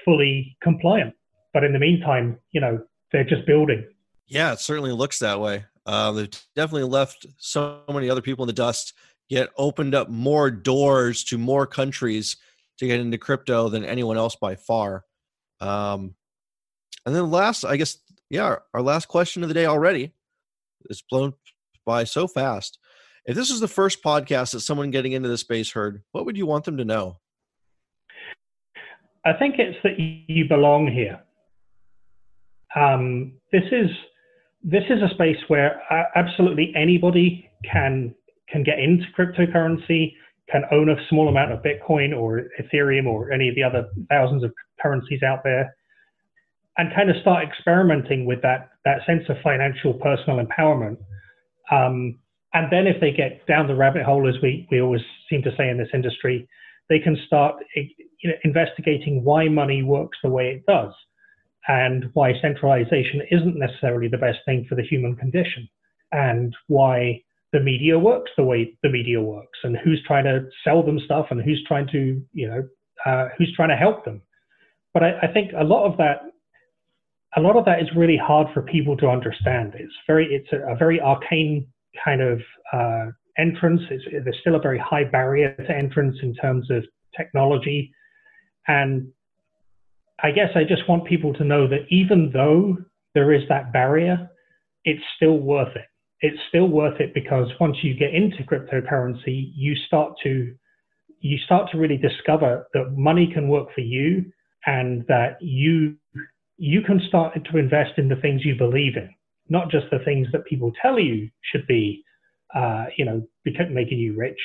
fully 0.05 0.57
compliant. 0.63 1.15
But 1.53 1.65
in 1.65 1.73
the 1.73 1.79
meantime, 1.79 2.39
you 2.53 2.61
know, 2.61 2.83
they're 3.13 3.25
just 3.25 3.47
building. 3.47 3.87
Yeah, 4.27 4.53
it 4.53 4.61
certainly 4.61 4.93
looks 4.93 5.19
that 5.19 5.41
way. 5.41 5.65
Uh, 5.85 6.13
they've 6.13 6.31
definitely 6.55 6.89
left 6.89 7.27
so 7.39 7.83
many 7.93 8.11
other 8.11 8.23
people 8.23 8.45
in 8.45 8.49
the 8.49 8.53
dust, 8.53 8.95
yet 9.29 9.51
opened 9.57 9.95
up 9.95 10.09
more 10.09 10.51
doors 10.51 11.23
to 11.25 11.39
more 11.39 11.67
countries 11.67 12.37
to 12.79 12.87
get 12.87 13.01
into 13.01 13.19
crypto 13.19 13.69
than 13.69 13.85
anyone 13.85 14.17
else 14.17 14.37
by 14.37 14.55
far. 14.55 15.05
Um, 15.61 16.15
and 17.05 17.15
then 17.15 17.31
last, 17.31 17.65
I 17.65 17.77
guess, 17.77 17.99
yeah, 18.29 18.57
our 18.75 18.83
last 18.83 19.07
question 19.07 19.43
of 19.43 19.49
the 19.49 19.55
day 19.55 19.67
already 19.67 20.13
is 20.91 21.03
blown 21.09 21.35
by 21.85 22.05
so 22.05 22.27
fast. 22.27 22.79
If 23.25 23.35
this 23.35 23.51
is 23.51 23.61
the 23.61 23.69
first 23.69 24.03
podcast 24.03 24.53
that 24.53 24.61
someone 24.61 24.91
getting 24.91 25.13
into 25.13 25.29
the 25.29 25.39
space 25.39 25.73
heard, 25.73 26.03
what 26.13 26.27
would 26.27 26.37
you 26.37 26.47
want 26.47 26.65
them 26.65 26.77
to 26.77 26.85
know? 26.85 27.17
I 29.25 29.33
think 29.33 29.57
it's 29.59 29.77
that 29.83 29.99
you 29.99 30.49
belong 30.49 30.87
here. 30.87 31.21
Um, 32.77 33.33
this 33.53 33.65
is 33.73 33.91
this 34.63 34.85
is 34.91 35.03
a 35.03 35.15
space 35.15 35.39
where 35.49 35.81
uh, 35.91 36.05
absolutely 36.15 36.73
anybody 36.77 37.51
can 37.65 38.15
can 38.49 38.63
get 38.63 38.79
into 38.79 39.05
cryptocurrency, 39.19 40.15
can 40.51 40.63
own 40.71 40.89
a 40.89 40.97
small 41.09 41.29
amount 41.29 41.53
of 41.53 41.63
Bitcoin 41.63 42.17
or 42.17 42.45
Ethereum 42.61 43.07
or 43.07 43.33
any 43.33 43.49
of 43.49 43.55
the 43.55 43.63
other 43.63 43.89
thousands 44.09 44.45
of 44.45 44.53
currencies 44.81 45.23
out 45.23 45.41
there, 45.45 45.75
and 46.79 46.95
kind 46.95 47.11
of 47.11 47.17
start 47.21 47.47
experimenting 47.47 48.27
with 48.27 48.43
that 48.43 48.71
that 48.85 49.05
sense 49.07 49.23
of 49.29 49.37
financial 49.43 49.95
personal 49.95 50.45
empowerment. 50.45 50.99
Um, 51.71 52.19
and 52.55 52.73
then 52.73 52.87
if 52.87 53.01
they 53.01 53.11
get 53.11 53.47
down 53.47 53.67
the 53.67 53.75
rabbit 53.75 54.03
hole, 54.05 54.29
as 54.29 54.41
we 54.43 54.67
we 54.71 54.81
always 54.81 55.03
seem 55.29 55.43
to 55.43 55.55
say 55.57 55.69
in 55.69 55.79
this 55.79 55.89
industry, 55.93 56.49
they 56.89 56.99
can 56.99 57.17
start 57.27 57.57
you 57.75 58.31
know, 58.31 58.35
investigating 58.45 59.25
why 59.25 59.49
money 59.49 59.83
works 59.83 60.19
the 60.23 60.31
way 60.31 60.51
it 60.51 60.65
does 60.67 60.93
and 61.69 62.09
why 62.15 62.33
centralization 62.41 63.23
isn't 63.31 63.59
necessarily 63.59 64.09
the 64.09 64.19
best 64.19 64.39
thing 64.47 64.65
for 64.69 64.77
the 64.77 64.83
human 64.83 65.17
condition, 65.17 65.69
and 66.13 66.55
why 66.69 67.21
the 67.57 67.63
media 67.63 67.99
works 67.99 68.31
the 68.37 68.45
way 68.45 68.77
the 68.83 68.91
media 68.91 69.19
works, 69.19 69.59
and 69.65 69.79
who's 69.83 70.03
trying 70.07 70.25
to 70.25 70.47
sell 70.63 70.83
them 70.83 70.99
stuff, 71.03 71.29
and 71.31 71.41
who's 71.41 71.65
trying 71.67 71.89
to, 71.89 72.23
you 72.35 72.47
know, 72.47 72.63
uh, 73.07 73.29
who's 73.39 73.51
trying 73.57 73.71
to 73.71 73.77
help 73.77 74.05
them. 74.05 74.21
But 74.93 75.03
I, 75.03 75.19
I, 75.23 75.33
think 75.33 75.53
a 75.59 75.65
lot 75.65 75.91
of 75.91 75.97
that, 75.97 76.19
a 77.35 77.41
lot 77.41 77.57
of 77.57 77.65
that 77.65 77.81
is 77.81 77.89
really 77.97 78.19
hard 78.19 78.49
for 78.53 78.61
people 78.61 78.95
to 78.99 79.09
understand. 79.09 79.73
It's 79.75 79.95
very, 80.07 80.27
it's 80.27 80.53
a, 80.53 80.75
a 80.75 80.77
very 80.77 81.01
arcane 81.01 81.67
kind 82.05 82.21
of 82.21 82.43
uh, 82.75 83.07
entrance. 83.39 83.81
It's, 83.91 84.05
there's 84.13 84.37
still 84.43 84.57
a 84.57 84.61
very 84.61 84.79
high 84.79 85.05
barrier 85.05 85.55
to 85.55 85.75
entrance 85.75 86.19
in 86.23 86.35
terms 86.35 86.71
of 86.71 86.85
technology, 87.17 87.91
and 88.69 89.09
I 90.23 90.31
guess 90.31 90.51
I 90.55 90.65
just 90.65 90.87
want 90.91 91.07
people 91.07 91.33
to 91.35 91.45
know 91.45 91.67
that 91.69 91.87
even 91.89 92.33
though 92.35 92.77
there 93.15 93.33
is 93.33 93.49
that 93.49 93.73
barrier, 93.73 94.29
it's 94.85 95.03
still 95.17 95.39
worth 95.39 95.75
it. 95.75 95.87
It's 96.21 96.39
still 96.49 96.69
worth 96.69 97.01
it 97.01 97.13
because 97.15 97.49
once 97.61 97.77
you 97.83 97.95
get 97.95 98.15
into 98.15 98.43
cryptocurrency, 98.45 99.53
you 99.55 99.75
start 99.87 100.15
to 100.23 100.55
you 101.21 101.39
start 101.45 101.71
to 101.73 101.79
really 101.79 101.97
discover 101.97 102.67
that 102.75 102.93
money 102.97 103.31
can 103.33 103.49
work 103.49 103.69
for 103.75 103.81
you 103.81 104.25
and 104.67 105.05
that 105.09 105.39
you 105.41 105.97
you 106.59 106.81
can 106.83 107.01
start 107.09 107.35
to 107.35 107.59
invest 107.59 107.93
in 107.99 108.09
the 108.09 108.17
things 108.17 108.45
you 108.45 108.55
believe 108.57 108.97
in, 108.97 109.11
not 109.49 109.71
just 109.71 109.87
the 109.91 109.99
things 110.05 110.27
that 110.33 110.45
people 110.47 110.73
tell 110.81 110.99
you 110.99 111.29
should 111.53 111.67
be, 111.67 112.03
uh, 112.55 112.87
you 112.97 113.05
know, 113.05 113.23
making 113.45 113.99
you 113.99 114.17
rich, 114.17 114.39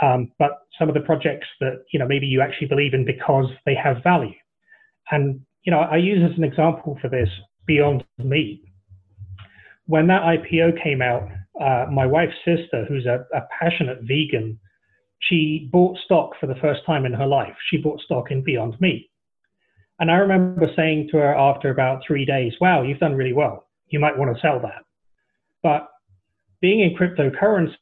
um, 0.00 0.30
but 0.38 0.62
some 0.78 0.88
of 0.88 0.94
the 0.94 1.00
projects 1.00 1.46
that 1.60 1.84
you 1.92 1.98
know 1.98 2.06
maybe 2.06 2.26
you 2.26 2.40
actually 2.40 2.68
believe 2.68 2.94
in 2.94 3.04
because 3.04 3.46
they 3.66 3.74
have 3.74 4.02
value. 4.02 4.34
And 5.10 5.40
you 5.62 5.72
know, 5.72 5.80
I 5.80 5.96
use 5.96 6.22
as 6.30 6.36
an 6.38 6.44
example 6.44 6.98
for 7.00 7.08
this 7.08 7.28
Beyond 7.66 8.04
Meat. 8.18 8.64
When 9.90 10.06
that 10.06 10.22
IPO 10.22 10.80
came 10.80 11.02
out, 11.02 11.28
uh, 11.60 11.86
my 11.90 12.06
wife's 12.06 12.36
sister, 12.44 12.86
who's 12.88 13.06
a, 13.06 13.26
a 13.36 13.40
passionate 13.58 13.98
vegan, 14.02 14.56
she 15.18 15.68
bought 15.72 15.98
stock 16.04 16.30
for 16.38 16.46
the 16.46 16.54
first 16.62 16.86
time 16.86 17.04
in 17.04 17.12
her 17.12 17.26
life. 17.26 17.56
She 17.68 17.76
bought 17.76 18.00
stock 18.00 18.30
in 18.30 18.44
Beyond 18.44 18.80
Meat. 18.80 19.10
And 19.98 20.08
I 20.08 20.18
remember 20.18 20.68
saying 20.76 21.08
to 21.10 21.16
her 21.16 21.34
after 21.34 21.70
about 21.70 22.02
three 22.06 22.24
days, 22.24 22.52
wow, 22.60 22.82
you've 22.82 23.00
done 23.00 23.16
really 23.16 23.32
well. 23.32 23.66
You 23.88 23.98
might 23.98 24.16
want 24.16 24.32
to 24.32 24.40
sell 24.40 24.60
that. 24.60 24.84
But 25.60 25.88
being 26.60 26.82
in 26.82 26.96
cryptocurrency, 26.96 27.74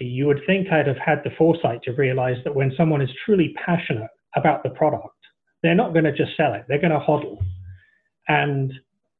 you 0.00 0.26
would 0.26 0.40
think 0.48 0.72
I'd 0.72 0.88
have 0.88 0.96
had 0.96 1.22
the 1.22 1.30
foresight 1.38 1.82
to 1.84 1.92
realize 1.92 2.38
that 2.42 2.56
when 2.56 2.72
someone 2.76 3.02
is 3.02 3.10
truly 3.24 3.54
passionate 3.64 4.10
about 4.34 4.64
the 4.64 4.70
product, 4.70 5.14
they're 5.62 5.76
not 5.76 5.92
going 5.92 6.06
to 6.06 6.16
just 6.16 6.36
sell 6.36 6.54
it, 6.54 6.64
they're 6.66 6.80
going 6.80 6.90
to 6.90 6.98
hodl. 6.98 7.38
And 8.26 8.72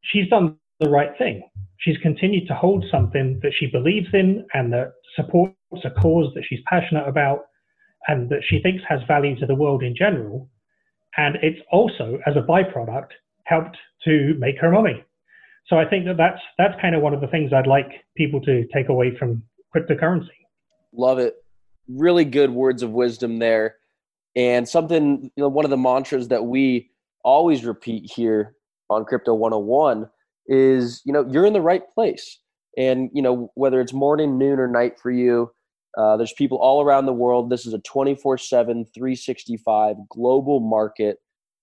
she's 0.02 0.28
done 0.28 0.56
the 0.80 0.90
right 0.90 1.16
thing. 1.16 1.48
She's 1.80 1.96
continued 1.98 2.46
to 2.48 2.54
hold 2.54 2.84
something 2.90 3.40
that 3.42 3.52
she 3.58 3.66
believes 3.66 4.08
in 4.12 4.46
and 4.54 4.72
that 4.72 4.92
supports 5.16 5.54
a 5.84 5.90
cause 5.90 6.32
that 6.34 6.44
she's 6.48 6.60
passionate 6.66 7.08
about 7.08 7.40
and 8.08 8.28
that 8.30 8.42
she 8.48 8.60
thinks 8.60 8.82
has 8.88 9.00
value 9.06 9.38
to 9.40 9.46
the 9.46 9.54
world 9.54 9.82
in 9.82 9.94
general. 9.96 10.48
And 11.16 11.36
it's 11.42 11.60
also, 11.72 12.18
as 12.26 12.36
a 12.36 12.42
byproduct, 12.42 13.08
helped 13.44 13.76
to 14.04 14.34
make 14.38 14.58
her 14.60 14.70
money. 14.70 15.04
So 15.66 15.78
I 15.78 15.84
think 15.84 16.04
that 16.06 16.16
that's 16.16 16.40
that's 16.58 16.80
kind 16.80 16.94
of 16.94 17.02
one 17.02 17.14
of 17.14 17.20
the 17.20 17.26
things 17.28 17.52
I'd 17.52 17.66
like 17.66 17.90
people 18.16 18.40
to 18.42 18.66
take 18.74 18.88
away 18.88 19.16
from 19.18 19.42
cryptocurrency. 19.74 20.28
Love 20.92 21.18
it. 21.18 21.36
Really 21.88 22.24
good 22.24 22.50
words 22.50 22.82
of 22.82 22.90
wisdom 22.90 23.38
there. 23.38 23.76
And 24.36 24.68
something, 24.68 25.30
you 25.36 25.42
know, 25.42 25.48
one 25.48 25.64
of 25.64 25.70
the 25.70 25.76
mantras 25.76 26.28
that 26.28 26.44
we 26.44 26.90
always 27.24 27.64
repeat 27.64 28.10
here 28.10 28.54
on 28.88 29.04
Crypto 29.04 29.34
101 29.34 30.08
is, 30.50 31.02
you 31.06 31.14
know, 31.14 31.26
you're 31.30 31.46
in 31.46 31.54
the 31.54 31.62
right 31.62 31.84
place. 31.94 32.38
And, 32.76 33.10
you 33.14 33.22
know, 33.22 33.50
whether 33.54 33.80
it's 33.80 33.94
morning, 33.94 34.38
noon, 34.38 34.60
or 34.60 34.68
night 34.68 35.00
for 35.00 35.10
you, 35.12 35.50
Uh, 35.98 36.16
there's 36.16 36.32
people 36.34 36.58
all 36.58 36.82
around 36.82 37.06
the 37.06 37.12
world. 37.12 37.50
This 37.50 37.66
is 37.66 37.74
a 37.74 37.80
24 37.80 38.38
7, 38.38 38.86
365 38.94 39.96
global 40.08 40.60
market. 40.60 41.18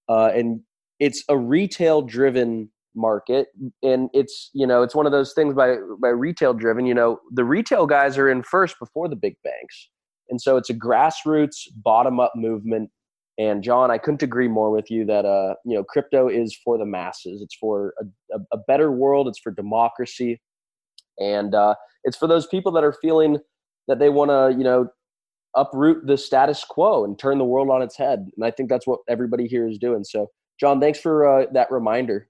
Uh, 0.10 0.32
and 0.36 0.62
it's 1.00 1.24
a 1.30 1.38
retail 1.38 2.02
driven 2.02 2.70
market. 2.96 3.50
And 3.84 4.10
it's, 4.14 4.50
you 4.54 4.68
know, 4.68 4.84
it's 4.84 4.96
one 4.96 5.06
of 5.06 5.14
those 5.14 5.34
things 5.34 5.54
by, 5.56 5.78
by 6.02 6.10
retail 6.10 6.54
driven, 6.54 6.86
you 6.86 6.94
know, 6.96 7.20
the 7.32 7.46
retail 7.46 7.88
guys 7.88 8.18
are 8.18 8.30
in 8.30 8.44
first 8.44 8.78
before 8.80 9.08
the 9.10 9.16
big 9.16 9.36
banks. 9.44 9.90
And 10.30 10.42
so 10.42 10.58
it's 10.58 10.70
a 10.70 10.76
grassroots 10.76 11.68
bottom 11.76 12.20
up 12.20 12.34
movement. 12.36 12.90
And 13.38 13.64
John, 13.64 13.92
I 13.92 14.00
couldn't 14.00 14.24
agree 14.24 14.48
more 14.48 14.72
with 14.72 14.90
you 14.90 15.06
that, 15.06 15.26
uh, 15.26 15.54
you 15.64 15.76
know, 15.76 15.84
crypto 15.84 16.28
is 16.28 16.58
for 16.64 16.78
the 16.78 16.86
masses. 16.86 17.42
It's 17.42 17.56
for 17.56 17.94
a, 18.32 18.40
a, 18.52 18.58
better 18.58 18.92
world. 18.92 19.28
It's 19.28 19.40
for 19.40 19.52
democracy. 19.52 20.42
And 21.20 21.54
uh, 21.54 21.76
it's 22.04 22.18
for 22.18 22.28
those 22.28 22.48
people 22.48 22.72
that 22.74 22.84
are 22.84 22.96
feeling 23.00 23.38
that 23.88 24.00
they 24.00 24.10
want 24.10 24.32
to, 24.32 24.58
you 24.58 24.64
know, 24.64 24.88
uproot 25.56 26.06
the 26.06 26.18
status 26.18 26.64
quo 26.64 27.04
and 27.04 27.18
turn 27.18 27.38
the 27.38 27.46
world 27.46 27.70
on 27.70 27.82
its 27.82 27.96
head. 27.96 28.28
And 28.36 28.46
I 28.46 28.52
think 28.52 28.70
that's 28.70 28.88
what 28.88 29.00
everybody 29.08 29.48
here 29.48 29.68
is 29.68 29.78
doing. 29.78 30.04
So, 30.04 30.32
John, 30.60 30.80
thanks 30.80 31.00
for 31.00 31.28
uh, 31.28 31.46
that 31.54 31.72
reminder. 31.72 32.28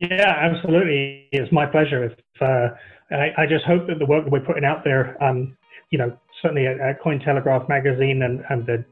Yeah, 0.00 0.34
absolutely. 0.36 1.28
It's 1.30 1.52
my 1.52 1.66
pleasure. 1.66 2.04
If, 2.04 2.12
uh, 2.40 2.74
I, 3.14 3.42
I, 3.42 3.46
just 3.46 3.64
hope 3.64 3.86
that 3.86 3.98
the 3.98 4.06
work 4.06 4.24
that 4.24 4.30
we're 4.32 4.40
putting 4.40 4.64
out 4.64 4.82
there, 4.82 5.22
um, 5.22 5.56
you 5.90 5.98
know, 5.98 6.16
certainly 6.42 6.66
at, 6.66 6.80
at 6.80 7.00
Cointelegraph 7.00 7.68
magazine 7.68 8.22
and, 8.22 8.42
and 8.50 8.66
the 8.66 8.84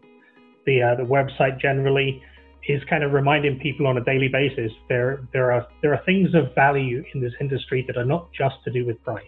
the, 0.66 0.82
uh, 0.82 0.94
the 0.96 1.02
website 1.02 1.60
generally, 1.60 2.22
is 2.68 2.82
kind 2.84 3.02
of 3.02 3.12
reminding 3.12 3.58
people 3.58 3.86
on 3.88 3.98
a 3.98 4.04
daily 4.04 4.28
basis 4.28 4.70
there 4.88 5.26
there 5.32 5.50
are 5.50 5.66
there 5.82 5.92
are 5.92 6.00
things 6.04 6.32
of 6.32 6.54
value 6.54 7.04
in 7.12 7.20
this 7.20 7.32
industry 7.40 7.82
that 7.88 7.96
are 7.96 8.04
not 8.04 8.32
just 8.32 8.54
to 8.64 8.70
do 8.70 8.86
with 8.86 9.02
price. 9.02 9.24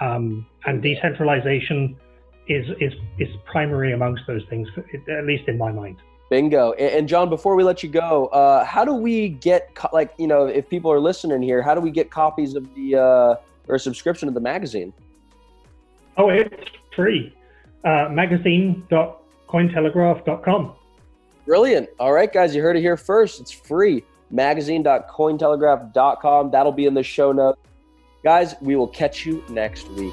Um, 0.00 0.46
and 0.66 0.82
decentralization 0.82 1.96
is, 2.48 2.66
is, 2.80 2.92
is 3.18 3.28
primary 3.44 3.92
amongst 3.92 4.22
those 4.26 4.42
things, 4.48 4.68
at 5.08 5.24
least 5.26 5.48
in 5.48 5.58
my 5.58 5.72
mind. 5.72 5.96
Bingo. 6.30 6.72
And 6.74 7.08
John, 7.08 7.28
before 7.30 7.56
we 7.56 7.64
let 7.64 7.82
you 7.82 7.88
go, 7.88 8.26
uh, 8.26 8.64
how 8.64 8.84
do 8.84 8.92
we 8.92 9.30
get 9.30 9.74
co- 9.74 9.88
like 9.92 10.12
you 10.18 10.26
know 10.26 10.44
if 10.44 10.68
people 10.68 10.92
are 10.92 11.00
listening 11.00 11.40
here, 11.40 11.62
how 11.62 11.74
do 11.74 11.80
we 11.80 11.90
get 11.90 12.10
copies 12.10 12.54
of 12.54 12.72
the 12.74 12.96
uh, 12.96 13.34
or 13.66 13.76
a 13.76 13.78
subscription 13.78 14.28
of 14.28 14.34
the 14.34 14.40
magazine? 14.40 14.92
Oh, 16.18 16.28
it's 16.28 16.54
free. 16.94 17.34
Uh, 17.84 18.08
magazine.cointelegraph.com. 19.52 20.72
Brilliant. 21.46 21.88
All 21.98 22.12
right, 22.12 22.32
guys, 22.32 22.54
you 22.54 22.62
heard 22.62 22.76
it 22.76 22.80
here 22.80 22.96
first. 22.96 23.40
It's 23.40 23.50
free. 23.50 24.04
Magazine.cointelegraph.com. 24.30 26.50
That'll 26.50 26.72
be 26.72 26.86
in 26.86 26.94
the 26.94 27.02
show 27.02 27.32
notes. 27.32 27.58
Guys, 28.22 28.54
we 28.60 28.76
will 28.76 28.88
catch 28.88 29.24
you 29.24 29.42
next 29.48 29.88
week. 29.90 30.12